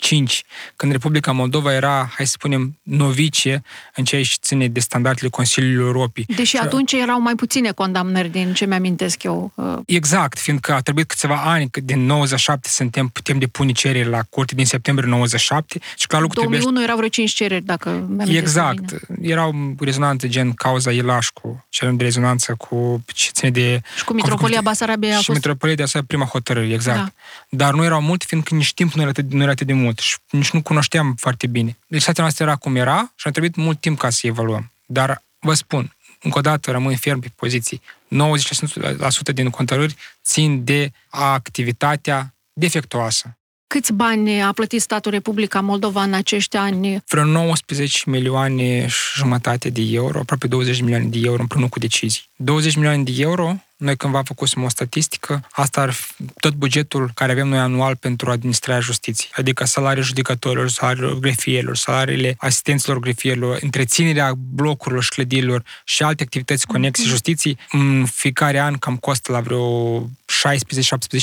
[0.10, 0.44] 2000, 5,
[0.76, 3.64] când Republica Moldova era, hai să spunem, novice
[3.96, 6.26] în ceea ce ține de standardele Consiliului Europei.
[6.36, 9.52] Deși atunci erau mai puține condamnări din ce mi-amintesc eu.
[9.56, 14.56] Uh, exact, fiindcă a trebuit câțiva ani, din 97 suntem, putem depune cereri la curte
[14.56, 16.84] din septembrie 97 și clar lucru 2001 trebuie...
[16.84, 19.00] erau vreo 5 cereri, dacă mi Exact.
[19.22, 23.82] Erau rezonante gen cauza Ilașcu, cerem de rezonanță cu ce ține de...
[23.96, 25.24] Și cu Mitropolia Basarabia a fost...
[25.24, 26.98] Și Mitropolia de asta prima hotărâre, exact.
[26.98, 27.12] Da.
[27.50, 29.93] Dar nu erau multe, fiindcă nici timp nu era atât, nu era atât de mult
[29.94, 31.78] mult și nici nu cunoșteam foarte bine.
[31.88, 34.72] Legislația noastră era cum era și a trebuit mult timp ca să evaluăm.
[34.86, 37.82] Dar vă spun, încă o dată rămân ferm pe poziții.
[37.82, 43.38] 90% din contărâri țin de activitatea defectuoasă
[43.74, 47.04] Câți bani a plătit statul Republica Moldova în acești ani?
[47.08, 52.30] Vreo 19 milioane și jumătate de euro, aproape 20 milioane de euro împreună cu decizii.
[52.36, 57.32] 20 milioane de euro noi cândva făcusem o statistică, asta ar fi tot bugetul care
[57.32, 64.34] avem noi anual pentru administrarea justiției, adică salariul judecătorilor, salariul grefierilor, salariile asistenților grefierilor, întreținerea
[64.38, 67.08] blocurilor și clădirilor și alte activități conexe mm-hmm.
[67.08, 70.08] justiției, în fiecare an cam costă la vreo 16-17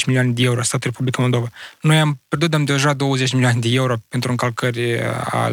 [0.06, 1.48] milioane de euro statul Republica Moldova.
[1.80, 4.98] Noi am pierdut deja 20 milioane de euro pentru încălcări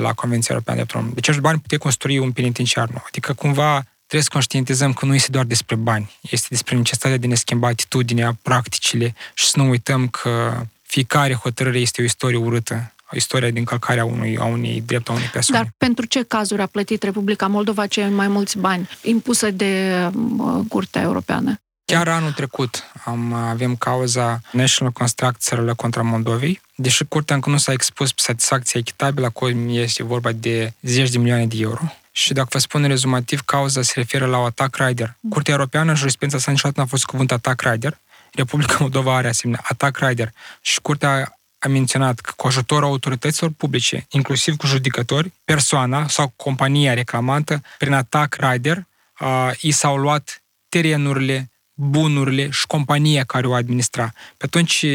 [0.01, 3.03] la Convenția Europeană de Drepturile Deci acești bani putea construi un penitenciar nou.
[3.07, 7.27] Adică cumva trebuie să conștientizăm că nu este doar despre bani, este despre necesitatea de
[7.27, 12.93] ne schimba atitudinea, practicile și să nu uităm că fiecare hotărâre este o istorie urâtă,
[13.11, 15.63] o istorie din încălcarea unui, a unui drept a unei persoane.
[15.63, 20.65] Dar pentru ce cazuri a plătit Republica Moldova cei mai mulți bani impusă de uh,
[20.69, 21.61] Curtea Europeană?
[21.85, 27.71] Chiar anul trecut am, avem cauza National Construct contra Moldovei, deși curtea încă nu s-a
[27.71, 31.81] expus pe satisfacția echitabilă, acum este vorba de zeci de milioane de euro.
[32.17, 35.15] Și dacă vă spun rezumativ, cauza se referă la o attack rider.
[35.29, 37.97] Curtea Europeană, în jurisprudența sa niciodată n-a fost cuvânt attack rider.
[38.33, 40.31] Republica Moldova are asemenea attack rider.
[40.61, 46.93] Și Curtea a menționat că cu ajutorul autorităților publice, inclusiv cu judecători, persoana sau compania
[46.93, 48.85] reclamantă, prin attack rider,
[49.19, 54.13] uh, i s-au luat terenurile, bunurile și compania care o administra.
[54.37, 54.85] Pe atunci,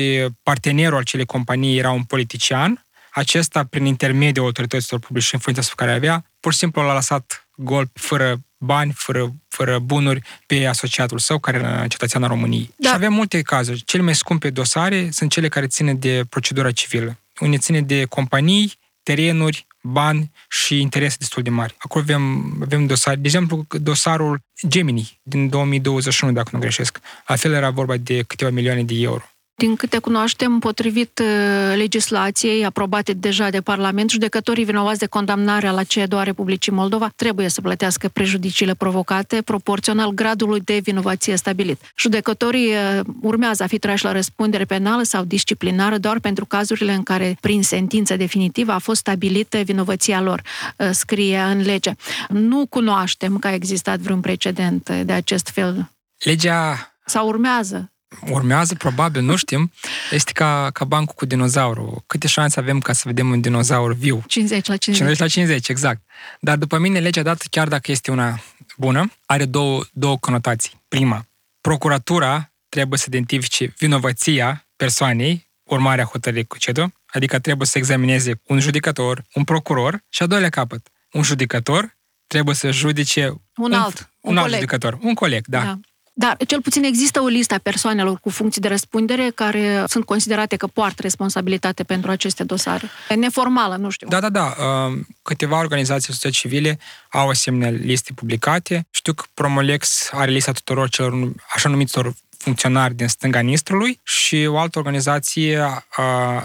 [0.43, 5.92] partenerul acelei companii era un politician, acesta, prin intermediul autorităților publice și influența pe care
[5.92, 11.38] avea, pur și simplu l-a lăsat gol fără bani, fără, fără bunuri pe asociatul său,
[11.38, 12.75] care era cetățean al României.
[12.77, 12.88] Da.
[12.88, 13.83] Și avem multe cazuri.
[13.85, 17.18] Cele mai scumpe dosare sunt cele care țin de procedura civilă.
[17.40, 18.72] Unii ține de companii,
[19.03, 21.75] terenuri, bani și interese destul de mari.
[21.79, 27.01] Acolo avem, avem dosare, de exemplu, dosarul Gemini din 2021, dacă nu greșesc.
[27.27, 29.32] La fel era vorba de câteva milioane de euro.
[29.62, 35.83] Din câte cunoaștem, potrivit uh, legislației aprobate deja de Parlament, judecătorii vinovați de condamnarea la
[35.83, 41.81] CEDO a Republicii Moldova trebuie să plătească prejudiciile provocate proporțional gradului de vinovăție stabilit.
[41.96, 47.03] Judecătorii uh, urmează a fi trași la răspundere penală sau disciplinară doar pentru cazurile în
[47.03, 50.42] care, prin sentință definitivă, a fost stabilită vinovăția lor,
[50.77, 51.92] uh, scrie în lege.
[52.29, 55.90] Nu cunoaștem că a existat vreun precedent de acest fel.
[56.25, 57.91] Legea sau urmează
[58.31, 59.72] urmează, probabil, nu știm,
[60.11, 62.03] este ca, ca bancul cu dinozaurul.
[62.07, 64.22] Câte șanse avem ca să vedem un dinozaur viu?
[64.27, 64.96] 50 la 50.
[64.96, 66.01] 50 la 50, exact.
[66.40, 68.40] Dar după mine, legea dată, chiar dacă este una
[68.77, 70.81] bună, are două, două conotații.
[70.88, 71.27] Prima,
[71.61, 78.61] procuratura trebuie să identifice vinovăția persoanei, urmarea hotărârii cu CEDO, adică trebuie să examineze un
[78.61, 80.88] judecător, un procuror și a doilea capăt.
[81.12, 81.96] Un judecător
[82.27, 84.61] trebuie să judece un, un alt, un, un alt coleg.
[84.61, 85.62] judecător, un coleg, da.
[85.62, 85.79] da.
[86.14, 90.57] Dar cel puțin există o listă a persoanelor cu funcții de răspundere care sunt considerate
[90.57, 92.90] că poartă responsabilitate pentru aceste dosare.
[93.16, 94.09] Neformală, nu știu.
[94.09, 94.55] Da, da, da.
[94.59, 96.79] Uh, câteva organizații sociale civile
[97.11, 98.87] au asemenea liste publicate.
[98.90, 104.59] Știu că Promolex are lista tuturor celor așa numiților funcționari din stânga Nistrului și o
[104.59, 105.85] altă organizație,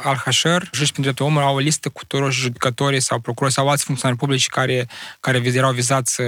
[0.03, 3.83] Al-Hasher, Juși pentru Dreptul Omului, au o listă cu tuturor judecătorii sau procurori sau alți
[3.83, 4.87] funcționari publici care,
[5.19, 6.21] care erau vizați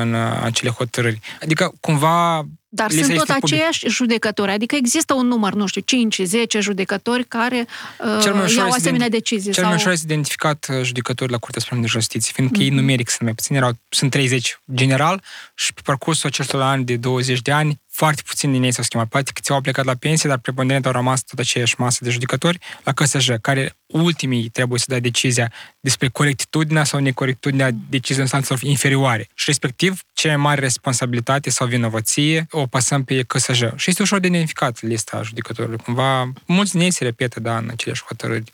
[0.00, 1.20] în acele hotărâri.
[1.42, 3.96] Adică, cumva, dar sunt tot aceiași public.
[3.96, 7.66] judecători, adică există un număr, nu știu, 5-10 judecători care
[7.98, 9.52] uh, iau asemenea ident- decizii.
[9.52, 12.62] Cel mai ușor este identificat judecători la Curtea Supremă de Justiție, fiindcă mm-hmm.
[12.62, 15.22] ei numeric sunt mai puțini, erau, sunt 30 general
[15.54, 19.08] și pe parcursul acestor ani de 20 de ani foarte puțin din ei s-au schimbat.
[19.08, 22.58] Poate că ți-au plecat la pensie, dar preponderent au rămas tot aceeași masă de judecători
[22.84, 29.28] la CSJ, care ultimii trebuie să dea decizia despre corectitudinea sau necorectitudinea deciziei instanțelor inferioare.
[29.34, 33.62] Și respectiv, cea mai mare responsabilitate sau vinovăție o pasăm pe CSJ.
[33.76, 35.78] Și este ușor de identificat lista judecătorilor.
[35.78, 38.52] Cumva, mulți din ei se repetă, da, în aceleași hotărâri.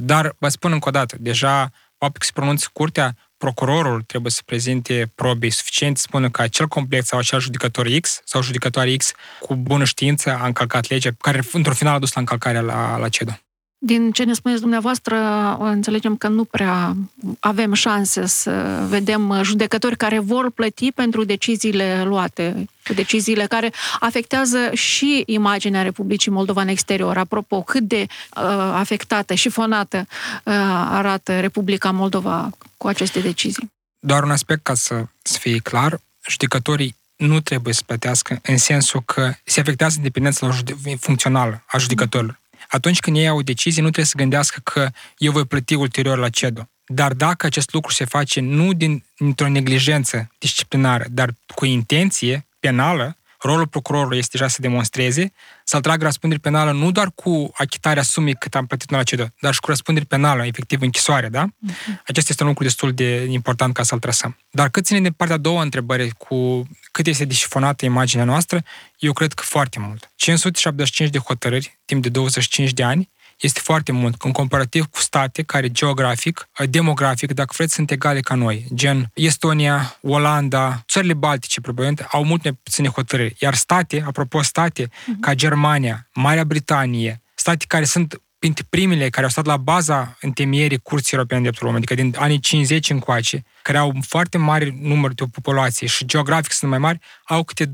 [0.00, 4.42] Dar vă spun încă o dată, deja faptul că se pronunță curtea procurorul trebuie să
[4.44, 9.12] prezinte probe suficiente, să spună că acel complex sau acel judecător X sau judecătoare X
[9.40, 13.08] cu bună știință a încălcat legea, care într-un final a dus la încălcarea la, la
[13.08, 13.32] CEDO.
[13.82, 15.16] Din ce ne spuneți dumneavoastră,
[15.60, 16.96] înțelegem că nu prea
[17.38, 25.22] avem șanse să vedem judecători care vor plăti pentru deciziile luate, deciziile care afectează și
[25.26, 27.16] imaginea Republicii Moldova în exterior.
[27.16, 30.54] Apropo, cât de uh, afectată și fonată uh,
[30.88, 33.72] arată Republica Moldova cu aceste decizii?
[33.98, 39.02] Doar un aspect ca să, să fie clar, judecătorii nu trebuie să plătească în sensul
[39.04, 40.50] că se afectează independența
[40.98, 42.39] funcțională a judecătorilor
[42.70, 46.18] atunci când ei au o decizie, nu trebuie să gândească că eu voi plăti ulterior
[46.18, 46.68] la CEDO.
[46.86, 53.16] Dar dacă acest lucru se face nu din, dintr-o neglijență disciplinară, dar cu intenție penală,
[53.40, 55.32] rolul procurorului este deja să demonstreze,
[55.64, 59.24] să-l tragă răspundere penală nu doar cu achitarea sumei cât am plătit noi la CEDO,
[59.40, 61.46] dar și cu răspundere penală, efectiv închisoare, da?
[61.46, 62.02] Uh-huh.
[62.06, 64.36] Acesta este un lucru destul de important ca să-l trăsăm.
[64.50, 68.62] Dar cât ține de partea a doua întrebări, cu cât este deșifonată imaginea noastră,
[68.98, 70.10] eu cred că foarte mult.
[70.16, 75.42] 575 de hotărâri, timp de 25 de ani, este foarte mult, în comparativ cu state
[75.42, 82.06] care geografic, demografic, dacă vreți, sunt egale ca noi, gen Estonia, Olanda, țările baltice, probabil,
[82.10, 83.36] au mult mai puține hotărâri.
[83.38, 85.20] Iar state, apropo, state uh-huh.
[85.20, 90.78] ca Germania, Marea Britanie, state care sunt printre primele care au stat la baza întemierii
[90.78, 94.76] Curții Europene de Drepturilor Omului, adică din anii 50 încoace, care au un foarte mare
[94.80, 97.70] număr de populație și geografic sunt mai mari, au câte 200-300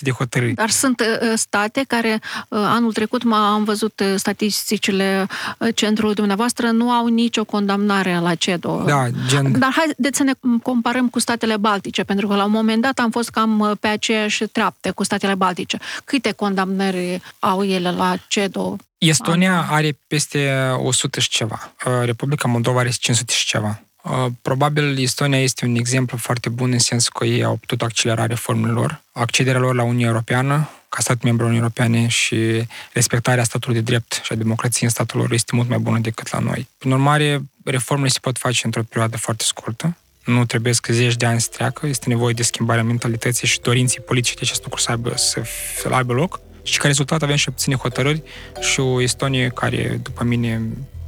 [0.00, 0.52] de hotărâri.
[0.52, 5.26] Dar sunt uh, state care, uh, anul trecut am văzut uh, statisticile
[5.74, 8.82] centrului dumneavoastră, nu au nicio condamnare la CEDO.
[8.86, 9.58] Da, gen...
[9.58, 10.32] Dar haideți să ne
[10.62, 14.44] comparăm cu statele baltice, pentru că la un moment dat am fost cam pe aceeași
[14.44, 15.78] treapte cu statele baltice.
[16.04, 18.76] Câte condamnări au ele la CEDO?
[18.98, 21.72] Estonia are peste 100 și ceva.
[22.04, 23.80] Republica Moldova are 500 și ceva.
[24.04, 28.26] Uh, probabil Estonia este un exemplu foarte bun în sensul că ei au putut accelera
[28.26, 33.76] reformele lor, accederea lor la Uniunea Europeană, ca stat membru Uniunii Europene și respectarea statului
[33.76, 36.68] de drept și a democrației în statul lor este mult mai bună decât la noi.
[36.78, 39.96] Prin urmare, reformele se pot face într-o perioadă foarte scurtă.
[40.24, 44.00] Nu trebuie să zeci de ani să treacă, este nevoie de schimbarea mentalității și dorinții
[44.00, 45.42] politice de acest lucru să aibă, să,
[45.80, 46.40] să aibă loc.
[46.62, 48.22] Și ca rezultat avem și puține hotărâri
[48.60, 50.62] și o Estonie care, după mine,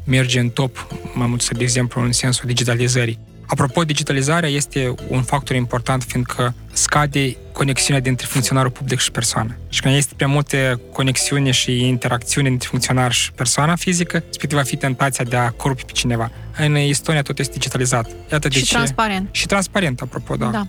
[0.06, 3.18] merge în top, mai mult de exemplu, în sensul digitalizării.
[3.46, 9.56] Apropo, digitalizarea este un factor important fiindcă scade conexiunea dintre funcționarul public și persoană.
[9.68, 14.64] Și când este prea multe conexiune și interacțiune dintre funcționar și persoana fizică, respectiv va
[14.64, 16.30] fi tentația de a corupi pe cineva.
[16.58, 18.10] În Estonia tot este digitalizat.
[18.32, 18.74] Iată și de ce.
[18.74, 19.28] transparent.
[19.30, 20.46] Și transparent, apropo, da.
[20.46, 20.66] da.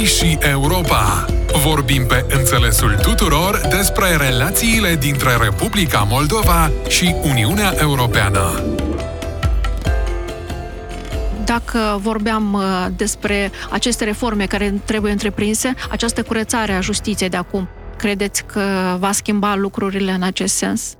[0.00, 1.24] Noi și Europa.
[1.64, 8.62] Vorbim pe înțelesul tuturor despre relațiile dintre Republica Moldova și Uniunea Europeană.
[11.44, 17.68] Dacă vorbeam uh, despre aceste reforme care trebuie întreprinse, această curățare a justiției de acum,
[17.96, 20.96] credeți că va schimba lucrurile în acest sens?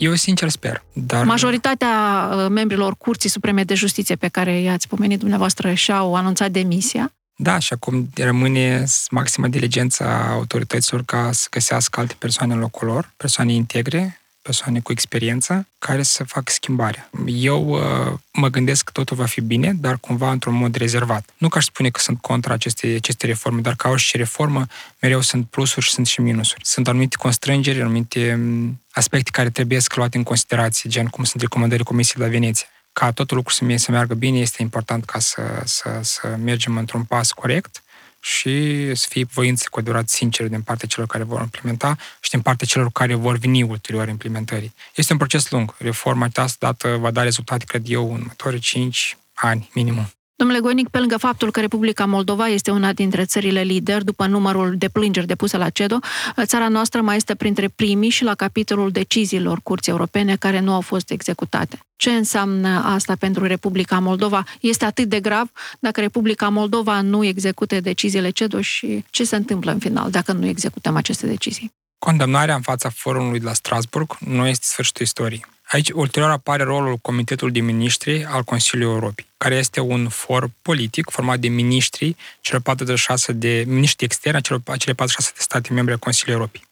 [0.00, 1.24] Eu sincer sper, dar...
[1.24, 7.12] Majoritatea uh, membrilor Curții Supreme de Justiție pe care i-ați pomenit dumneavoastră și-au anunțat demisia.
[7.36, 13.12] Da, și acum rămâne maximă diligența autorităților ca să găsească alte persoane în locul lor,
[13.16, 14.19] persoane integre,
[14.50, 17.10] persoane cu experiență care să facă schimbarea.
[17.26, 21.24] Eu uh, mă gândesc că totul va fi bine, dar cumva într-un mod rezervat.
[21.38, 24.66] Nu ca aș spune că sunt contra aceste, aceste reforme, dar ca orice reformă,
[25.00, 26.60] mereu sunt plusuri și sunt și minusuri.
[26.64, 31.42] Sunt anumite constrângeri, anumite um, aspecte care trebuie să luate în considerație, gen cum sunt
[31.42, 32.66] recomandările Comisiei la Veneția.
[32.92, 37.02] Ca tot lucrul să, să meargă bine, este important ca să, să, să mergem într-un
[37.02, 37.82] pas corect
[38.20, 42.40] și să fie voință cu adevărat sinceră din partea celor care vor implementa și din
[42.40, 44.74] partea celor care vor veni ulterior implementării.
[44.94, 45.74] Este un proces lung.
[45.78, 50.10] Reforma această dată va da rezultate, cred eu, în următorii 5 ani minimum.
[50.40, 54.74] Domnule Goinic, pe lângă faptul că Republica Moldova este una dintre țările lider după numărul
[54.76, 55.98] de plângeri depuse la CEDO,
[56.42, 60.80] țara noastră mai este printre primii și la capitolul deciziilor Curții Europene care nu au
[60.80, 61.78] fost executate.
[61.96, 64.44] Ce înseamnă asta pentru Republica Moldova?
[64.60, 69.72] Este atât de grav dacă Republica Moldova nu execute deciziile CEDO și ce se întâmplă
[69.72, 71.72] în final dacă nu executăm aceste decizii?
[71.98, 75.44] Condamnarea în fața forumului de la Strasburg nu este sfârșitul istoriei.
[75.72, 81.10] Aici, ulterior, apare rolul Comitetului de Ministri al Consiliului Europei, care este un for politic
[81.10, 85.92] format de ministri, celor 46 de miniștri externi a celor, cele 46 de state membre
[85.92, 86.66] ale Consiliului Europei.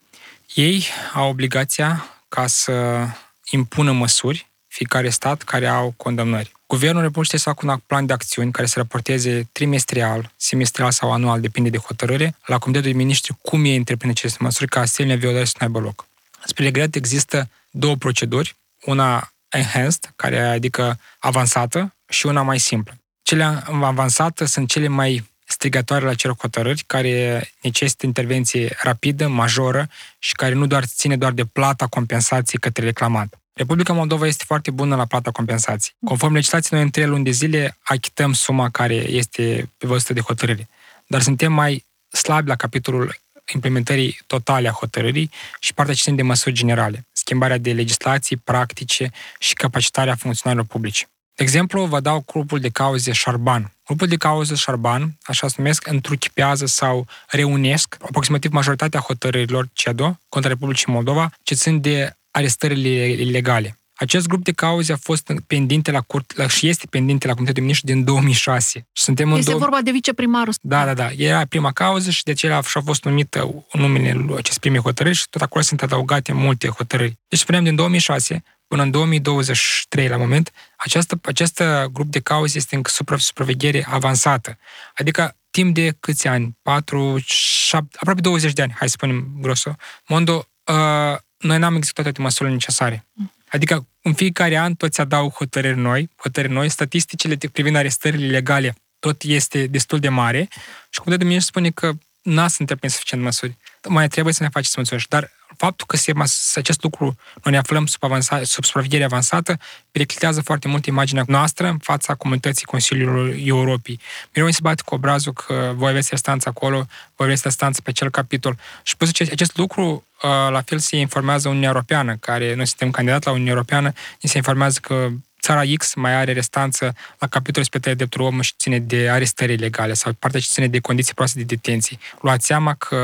[0.54, 3.06] Ei au obligația ca să
[3.50, 6.52] impună măsuri fiecare stat care au condamnări.
[6.66, 11.40] Guvernul Republicii să facă un plan de acțiuni care să raporteze trimestrial, semestrial sau anual,
[11.40, 15.46] depinde de hotărâre, la Comitetul de Ministri cum e întreprinde aceste măsuri ca asemenea violări
[15.46, 16.06] să nu aibă loc.
[16.44, 22.94] Spre regret, există două proceduri una enhanced, care adică avansată, și una mai simplă.
[23.22, 29.88] Cele avansate sunt cele mai strigătoare la cer hotărâri, care necesită intervenție rapidă, majoră
[30.18, 33.38] și care nu doar ține doar de plata compensației către reclamat.
[33.52, 35.96] Republica Moldova este foarte bună la plata compensației.
[36.04, 40.20] Conform legislației, noi în trei luni de zile achităm suma care este pe văzută de
[40.20, 40.68] hotărâre.
[41.06, 43.18] Dar suntem mai slabi la capitolul
[43.54, 49.54] implementării totale a hotărârii și partea ce de măsuri generale schimbarea de legislații, practice și
[49.54, 51.06] capacitarea funcționarilor publici.
[51.34, 53.72] De exemplu, vă dau grupul de cauze Șarban.
[53.86, 60.50] Grupul de cauze Șarban, așa se numesc, întruchipează sau reunesc aproximativ majoritatea hotărârilor CEDO contra
[60.50, 63.77] Republicii Moldova, ce țin de arestările ilegale.
[63.98, 67.62] Acest grup de cauze a fost pendinte la curt, la, și este pendinte la Comitetul
[67.62, 68.86] Ministru din 2006.
[68.92, 70.54] Și suntem este în vorba de viceprimarul.
[70.60, 71.08] Da, da, da.
[71.16, 75.26] Era prima cauză și de aceea și-a fost numită numele lui acest prime hotărâri și
[75.30, 77.18] tot acolo sunt adăugate multe hotărâri.
[77.28, 82.76] Deci spuneam din 2006 până în 2023 la moment, această, acest grup de cauze este
[82.76, 82.82] în
[83.16, 84.58] supraveghere avansată.
[84.94, 86.56] Adică timp de câți ani?
[86.62, 89.74] 4, 7, aproape 20 de ani, hai să spunem grosso.
[90.06, 93.06] Mondo, uh, noi n-am executat toate măsurile necesare.
[93.50, 99.22] Adică în fiecare an toți adaug hotărâri noi, hotărâri noi, statisticile privind arestările legale tot
[99.22, 100.48] este destul de mare
[100.90, 101.92] și cum de Dumnezeu spune că
[102.22, 103.56] n-a să întreprins suficient măsuri.
[103.88, 105.06] Mai trebuie să ne faceți măsuri.
[105.08, 106.12] Dar faptul că se,
[106.54, 109.58] acest lucru noi ne aflăm sub, avansa, sub supraveghere avansată
[109.90, 114.00] periclitează foarte mult imaginea noastră în fața comunității Consiliului Europei.
[114.34, 116.86] Mereu se bate cu obrazul că voi aveți restanță acolo,
[117.16, 118.58] voi aveți restanță pe acel capitol.
[118.82, 122.90] Și plus acest, acest lucru, uh, la fel se informează Uniunea Europeană, care noi suntem
[122.90, 123.92] candidat la Uniunea Europeană,
[124.22, 125.08] se informează că
[125.40, 129.52] țara X mai are restanță la capitolul respectiv de dreptul omului și ține de arestări
[129.52, 131.98] ilegale sau partea ce ține de condiții proaste de detenție.
[132.20, 132.96] Luați seama că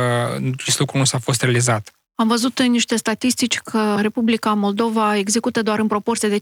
[0.59, 1.93] acest lucru nu s-a fost realizat.
[2.17, 6.39] Am văzut în niște statistici că Republica Moldova execută doar în proporție de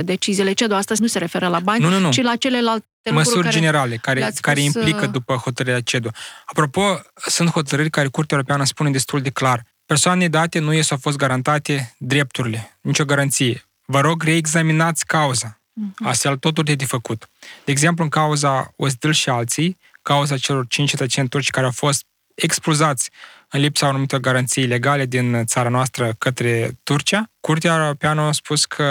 [0.00, 0.74] 50% deciziile CEDO.
[0.74, 2.10] Astăzi nu se referă la bani, nu, nu, nu.
[2.10, 6.08] ci la celelalte Măsuri care generale care, care implică uh, după hotărârea CEDO.
[6.44, 9.64] Apropo, sunt hotărâri care Curtea Europeană spune destul de clar.
[9.86, 13.64] Persoanei date nu i au fost garantate drepturile, nicio garanție.
[13.84, 15.60] Vă rog, reexaminați cauza.
[15.60, 16.06] Uh-huh.
[16.06, 17.28] Astfel, totul e de făcut.
[17.64, 22.04] De exemplu, în cauza Ozdil și alții, cauza celor cinci cetățeni turci care au fost
[22.34, 23.10] expulzați
[23.56, 27.30] în lipsa anumitor garanții legale din țara noastră către Turcia.
[27.46, 28.84] Curtea Europeană a spus că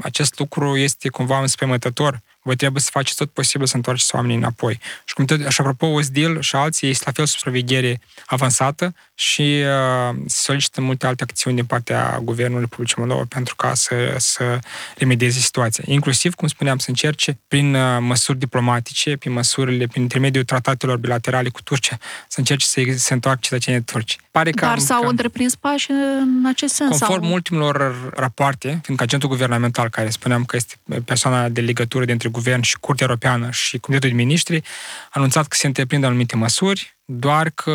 [0.00, 4.80] acest lucru este cumva înspăimătător voi trebuie să faceți tot posibil să întoarceți oamenii înapoi.
[5.04, 10.16] Și, cum tot, și apropo, OSDIL și alții este la fel supraveghere avansată și uh,
[10.26, 14.58] se solicită multe alte acțiuni din partea Guvernului Republicii Moldova pentru ca să, să
[14.96, 15.84] remedieze situația.
[15.86, 21.48] Inclusiv, cum spuneam, să încerce prin uh, măsuri diplomatice, prin măsurile, prin intermediul tratatelor bilaterale
[21.48, 21.98] cu Turcia,
[22.28, 24.16] să încerce să se întoarcă cetățenii turci.
[24.32, 26.90] Pare că Dar s-au întreprins pași în acest sens?
[26.90, 27.32] Conform sau...
[27.32, 30.74] ultimilor rapoarte, fiindcă agentul guvernamental, care spuneam că este
[31.04, 34.62] persoana de legătură dintre guvern și Curtea Europeană și Comitetul de Ministri,
[35.04, 37.72] a anunțat că se întreprind anumite măsuri, doar că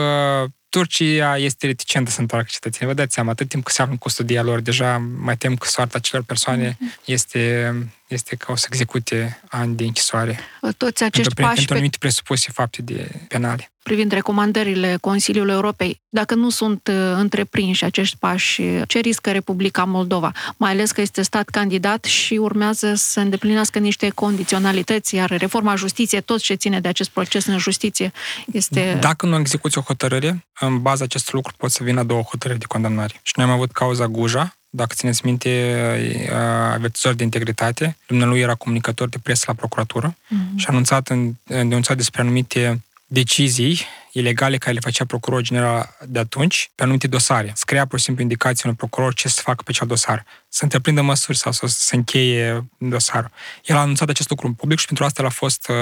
[0.70, 2.94] Turcia este reticentă să întoarcă cetățenii.
[2.94, 5.68] Vă dați seama, atât timp cât se află în custodia lor, deja mai tem că
[5.68, 7.06] soarta acelor persoane mm-hmm.
[7.06, 7.74] este,
[8.08, 10.40] este că o să execute ani de închisoare.
[10.78, 11.56] Toți acești pentru, pași...
[11.56, 13.72] Pentru anumite presupuse fapte de penale.
[13.84, 20.32] Privind recomandările Consiliului Europei, dacă nu sunt uh, întreprinși acești pași, ce riscă Republica Moldova?
[20.58, 26.22] Mai ales că este stat candidat și urmează să îndeplinească niște condiționalități, iar reforma justiției,
[26.22, 28.12] tot ce ține de acest proces în justiție,
[28.52, 28.98] este...
[29.00, 32.66] Dacă nu execuți o hotărâre, în baza acestui lucru pot să vină două hotărâri de
[32.66, 33.20] condamnare.
[33.22, 36.30] Și noi am avut cauza Guja, dacă țineți minte,
[36.74, 37.98] avertizor de integritate.
[38.08, 40.56] Dumnealui era comunicator de presă la procuratură mm-hmm.
[40.56, 43.80] și a anunțat, în, denunțat despre anumite decizii
[44.12, 47.52] ilegale care le făcea procurorul general de atunci pe anumite dosare.
[47.56, 50.26] Scria pur și simplu indicații unui procuror ce să facă pe acel dosar.
[50.50, 53.32] Să întreprindă măsuri sau să se încheie dosarul.
[53.66, 55.76] El a anunțat acest lucru în public și pentru asta el a fost uh,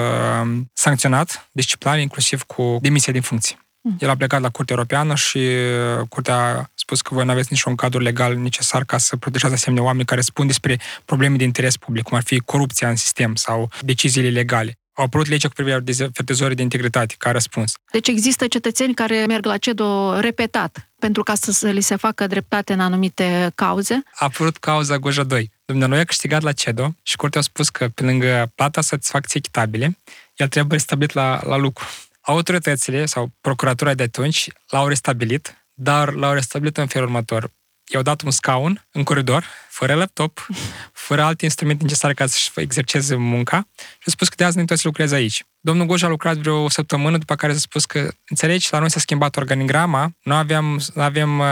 [0.72, 3.58] sancționat disciplinar, inclusiv cu demisia din funcție.
[3.80, 3.96] Mm.
[4.00, 7.48] El a plecat la Curtea Europeană și uh, Curtea a spus că voi nu aveți
[7.50, 11.76] niciun cadru legal necesar ca să protejați asemenea oameni care spun despre probleme de interes
[11.76, 14.78] public, cum ar fi corupția în sistem sau deciziile legale.
[14.92, 17.72] Au apărut legea cu privire la avertizorii de integritate, ca răspuns.
[17.90, 22.26] Deci există cetățeni care merg la CEDO repetat pentru ca să, să li se facă
[22.26, 23.94] dreptate în anumite cauze?
[23.94, 25.50] A apărut cauza Goja 2.
[25.64, 29.98] Dumnezeu a câștigat la CEDO și curtea a spus că pe lângă plata satisfacției echitabile,
[30.36, 31.84] el trebuie restabilit la, la lucru.
[32.20, 37.50] Autoritățile sau procuratura de atunci l-au restabilit, dar l-au restabilit în felul următor.
[37.88, 40.46] I-au dat un scaun în coridor, fără laptop,
[41.06, 44.64] fără alte instrumente necesare ca să-și exerceze munca și a spus că de azi nu
[44.64, 45.44] toți lucreze aici.
[45.60, 48.90] Domnul Goj a lucrat vreo o săptămână, după care a spus că, înțelegi, la noi
[48.90, 51.46] s-a schimbat organigrama, nu avem, nu avem uh,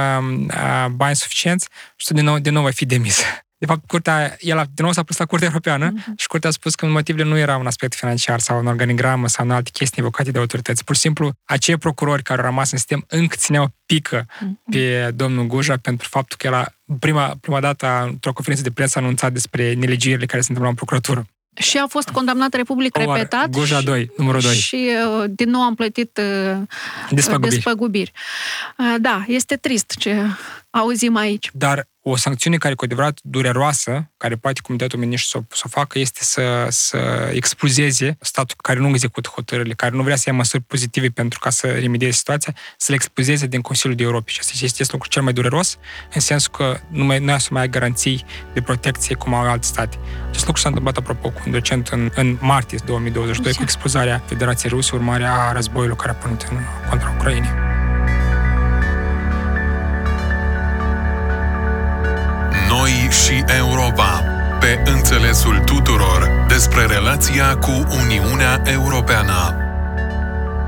[0.48, 3.22] uh, bani suficienți și tu din nou, din nou va fi demis.
[3.64, 6.14] De fapt, curtea, el a, din nou s-a pus la Curtea Europeană uh-huh.
[6.16, 9.44] și Curtea a spus că motivele nu erau un aspect financiar sau un organigramă sau
[9.44, 10.84] în alte chestii invocate de autorități.
[10.84, 14.70] Pur și simplu, acei procurori care au rămas în sistem încă țineau pică uh-huh.
[14.70, 19.32] pe domnul Guja pentru faptul că era prima, prima dată într-o conferință de presă anunțat
[19.32, 21.26] despre nelegirile care se întâmplau în procuratură.
[21.54, 23.50] Și a fost condamnat republic Or, repetat.
[23.50, 24.54] Guja 2, numărul 2.
[24.54, 26.56] Și uh, din nou am plătit uh,
[27.10, 27.54] despăgubiri.
[27.54, 28.12] despăgubiri.
[28.78, 30.22] Uh, da, este trist ce
[30.70, 31.50] auzim aici.
[31.52, 35.98] Dar O sancțiune care cu adevărat dureroasă, care poate Comitetul Miniștri să, să o facă,
[35.98, 40.62] este să, să expulzeze statul care nu execută hotărârile, care nu vrea să ia măsuri
[40.62, 44.32] pozitive pentru ca să remedieze situația, să le expulzeze din Consiliul de Europei.
[44.32, 45.76] Și asta este lucrul cel mai dureros,
[46.14, 48.24] în sensul că nu mai, nu să mai ai garanții
[48.54, 49.98] de protecție cum au alte state.
[50.28, 54.94] Acest lucru s-a întâmplat, apropo, cu recent în, în martie 2022, cu expulzarea Federației Ruse,
[54.94, 57.83] urmarea a războiului care a pornit în, contra Ucrainei.
[63.14, 64.24] Și Europa,
[64.60, 69.56] pe înțelesul tuturor despre relația cu Uniunea Europeană.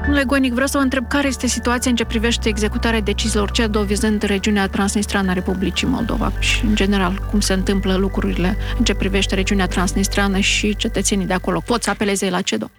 [0.03, 3.83] Domnule Goinic, vreau să vă întreb care este situația în ce privește executarea deciziilor CEDO
[3.83, 8.95] vizând regiunea transnistrană a Republicii Moldova și, în general, cum se întâmplă lucrurile în ce
[8.95, 11.63] privește regiunea transnistrană și cetățenii de acolo.
[11.67, 12.71] Pot să apeleze la CEDO?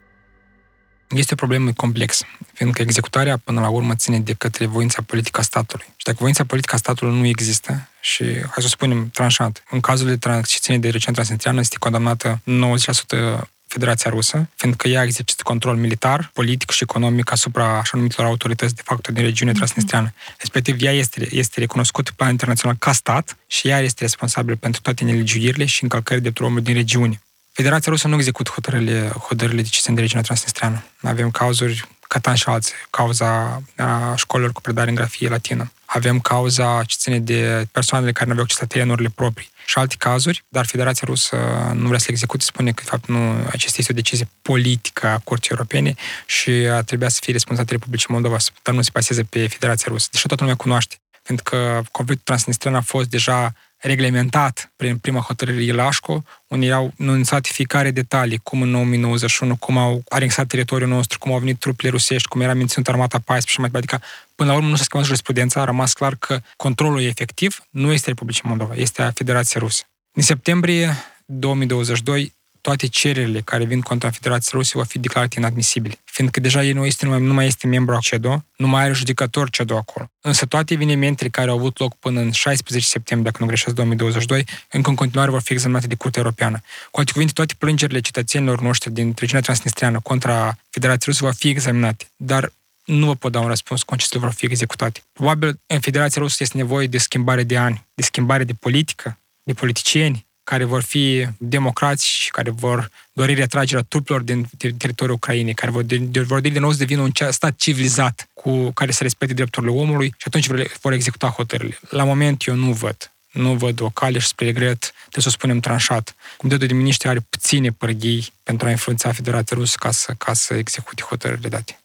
[1.10, 5.43] Este o problemă complexă, fiindcă executarea până la urmă ține de către voința politică a
[5.43, 5.86] statului.
[5.95, 10.08] Și dacă voința politică a statului nu există, și hai să spunem tranșant, în cazul
[10.08, 15.41] de trans- ce ține de recent transnistreană este condamnată 90% Federația Rusă, fiindcă ea exercită
[15.43, 19.58] control militar, politic și economic asupra așa numitilor autorități de fapt din regiunea mm-hmm.
[19.58, 20.14] transnistreană.
[20.38, 24.82] Respectiv, ea este, este recunoscută pe plan internațional ca stat și ea este responsabilă pentru
[24.82, 27.22] toate nelegiuirile și încălcările de omului din regiune.
[27.58, 30.84] Federația Rusă nu execută hotărârile, hotărârile decise de regiunea transnistreană.
[31.01, 35.72] Avem cauzuri Catan și alții, cauza a școlilor cu predare în grafie latină.
[35.86, 39.95] Avem cauza ce ține de persoanele care nu aveau acces la terenurile proprii și alte
[39.97, 41.38] cazuri, dar Federația Rusă
[41.74, 45.08] nu vrea să le execute, spune că, de fapt, nu, acesta este o decizie politică
[45.08, 45.93] a Curții Europene
[46.26, 50.08] și a trebuit să fie responsabilitatea Republicii Moldova, dar nu se paseze pe Federația Rusă,
[50.12, 55.63] deși toată lumea cunoaște, pentru că conflictul transnistran a fost deja reglementat prin prima hotărâre
[55.63, 61.32] Ilașco, unde erau nunțate fiecare detalii, cum în 1991, cum au anexat teritoriul nostru, cum
[61.32, 63.95] au venit trupele rusești, cum era menținut armata 14 și mai departe.
[63.95, 67.91] Adică, până la urmă, nu s-a schimbat jurisprudența, a rămas clar că controlul efectiv nu
[67.91, 69.84] este Republica Moldova, este a Federației Rusă.
[70.11, 76.39] În septembrie 2022, toate cererile care vin contra Federației Ruse vor fi declarate inadmisibile, fiindcă
[76.39, 78.93] deja ei nu, este, nu, mai, nu mai este membru a CEDO, nu mai are
[78.93, 80.12] judecător CEDO acolo.
[80.22, 84.45] Însă toate evenimentele care au avut loc până în 16 septembrie, dacă nu greșesc, 2022,
[84.72, 86.62] încă în continuare vor fi examinate de Curtea Europeană.
[86.91, 91.49] Cu alte cuvinte, toate plângerile cetățenilor noștri din regiunea transnistreană contra Federației Ruse vor fi
[91.49, 92.05] examinate.
[92.16, 92.51] Dar
[92.86, 95.01] nu vă pot da un răspuns cum acestea vor fi executate.
[95.14, 99.53] Probabil în Federația Rusă este nevoie de schimbare de ani, de schimbare de politică, de
[99.53, 105.71] politicieni, care vor fi democrați și care vor dori retragerea trupelor din teritoriul Ucrainei, care
[105.71, 109.33] vor, de, vor dori de nou să devină un stat civilizat cu care să respecte
[109.33, 111.79] drepturile omului și atunci vor, vor executa hotărârile.
[111.89, 113.11] La moment eu nu văd.
[113.31, 116.15] Nu văd o cale și spre regret, trebuie să o spunem tranșat.
[116.37, 120.53] Comitetul de miniștri are puține părghii pentru a influența Federația Rusă ca să, ca să
[120.53, 121.79] execute hotărârile date.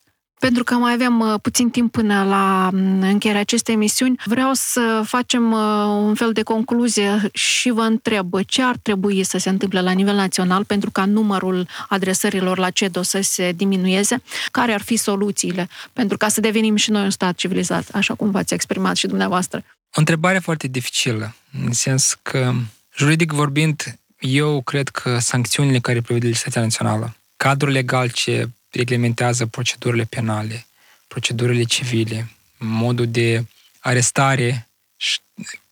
[0.47, 5.03] Pentru că mai avem uh, puțin timp până la mm, încheierea acestei emisiuni, vreau să
[5.07, 9.80] facem uh, un fel de concluzie și vă întreb ce ar trebui să se întâmple
[9.80, 14.97] la nivel național pentru ca numărul adresărilor la CEDO să se diminueze, care ar fi
[14.97, 19.07] soluțiile pentru ca să devenim și noi un stat civilizat, așa cum v-ați exprimat și
[19.07, 19.64] dumneavoastră.
[19.86, 21.34] O întrebare foarte dificilă,
[21.64, 22.53] în sens că,
[22.97, 30.05] juridic vorbind, eu cred că sancțiunile care prevede legislația națională, cadrul legal ce reglementează procedurile
[30.05, 30.66] penale,
[31.09, 33.45] procedurile civile, modul de
[33.81, 35.18] arestare și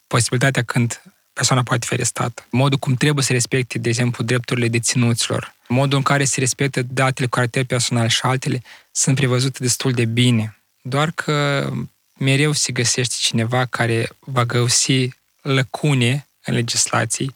[0.07, 5.55] posibilitatea când persoana poate fi arestată, modul cum trebuie să respecte, de exemplu, drepturile deținuților,
[5.69, 10.05] modul în care se respectă datele cu caracter personal și altele, sunt prevăzute destul de
[10.05, 10.59] bine.
[10.83, 11.71] Doar că
[12.19, 15.09] mereu se găsește cineva care va găsi
[15.43, 17.35] lăcune în legislații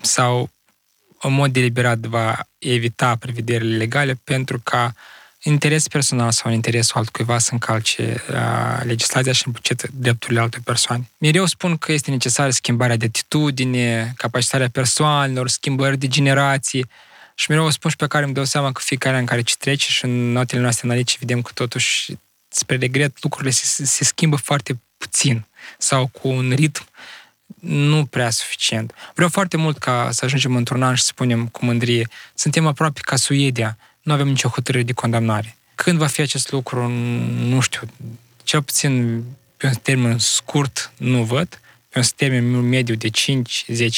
[0.00, 0.50] sau
[1.20, 4.94] în mod deliberat va evita prevederile legale pentru ca
[5.42, 11.10] interes personal sau în interesul altcuiva să încalce uh, legislația și împucet drepturile alte persoane.
[11.18, 16.86] Mereu spun că este necesară schimbarea de atitudine, capacitarea persoanelor, schimbări de generații
[17.34, 19.54] și mereu o spun și pe care îmi dau seama că fiecare an care ce
[19.58, 22.12] trece și în notele noastre analitice vedem că totuși
[22.48, 25.44] spre regret lucrurile se, se schimbă foarte puțin
[25.78, 26.86] sau cu un ritm
[27.60, 28.94] nu prea suficient.
[29.14, 33.00] Vreau foarte mult ca să ajungem într-un an și să spunem cu mândrie, suntem aproape
[33.02, 35.56] ca Suedia, nu avem nicio hotărâre de condamnare.
[35.74, 36.88] Când va fi acest lucru,
[37.38, 37.80] nu știu,
[38.42, 39.22] cel puțin
[39.56, 43.12] pe un termen scurt nu văd, pe un termen mediu de 5-10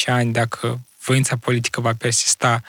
[0.07, 2.63] ani, dacă voința politică va persista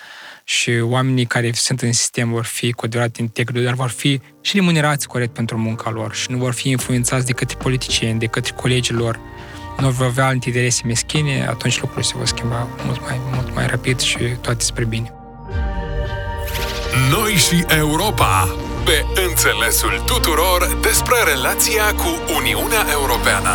[0.44, 4.56] și oamenii care sunt în sistem vor fi cu adevărat integri, dar vor fi și
[4.56, 8.54] remunerați corect pentru munca lor și nu vor fi influențați de către politicieni, de către
[8.54, 9.20] colegii lor
[9.80, 13.68] nu vor avea alte interese meschine, atunci lucrurile se vor schimba mult mai, mult mai
[13.68, 15.14] rapid și toate spre bine.
[17.10, 18.56] Noi și Europa,
[18.86, 23.54] pe înțelesul tuturor despre relația cu Uniunea Europeană.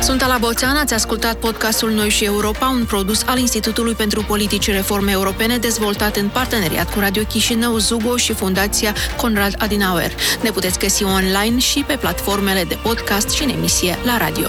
[0.00, 4.70] Sunt Ala Boțean, ați ascultat podcastul Noi și Europa, un produs al Institutului pentru Politici
[4.70, 10.10] Reforme Europene, dezvoltat în parteneriat cu Radio Chișinău, Zugo și Fundația Conrad Adenauer.
[10.42, 14.48] Ne puteți găsi online și pe platformele de podcast și în emisie la radio.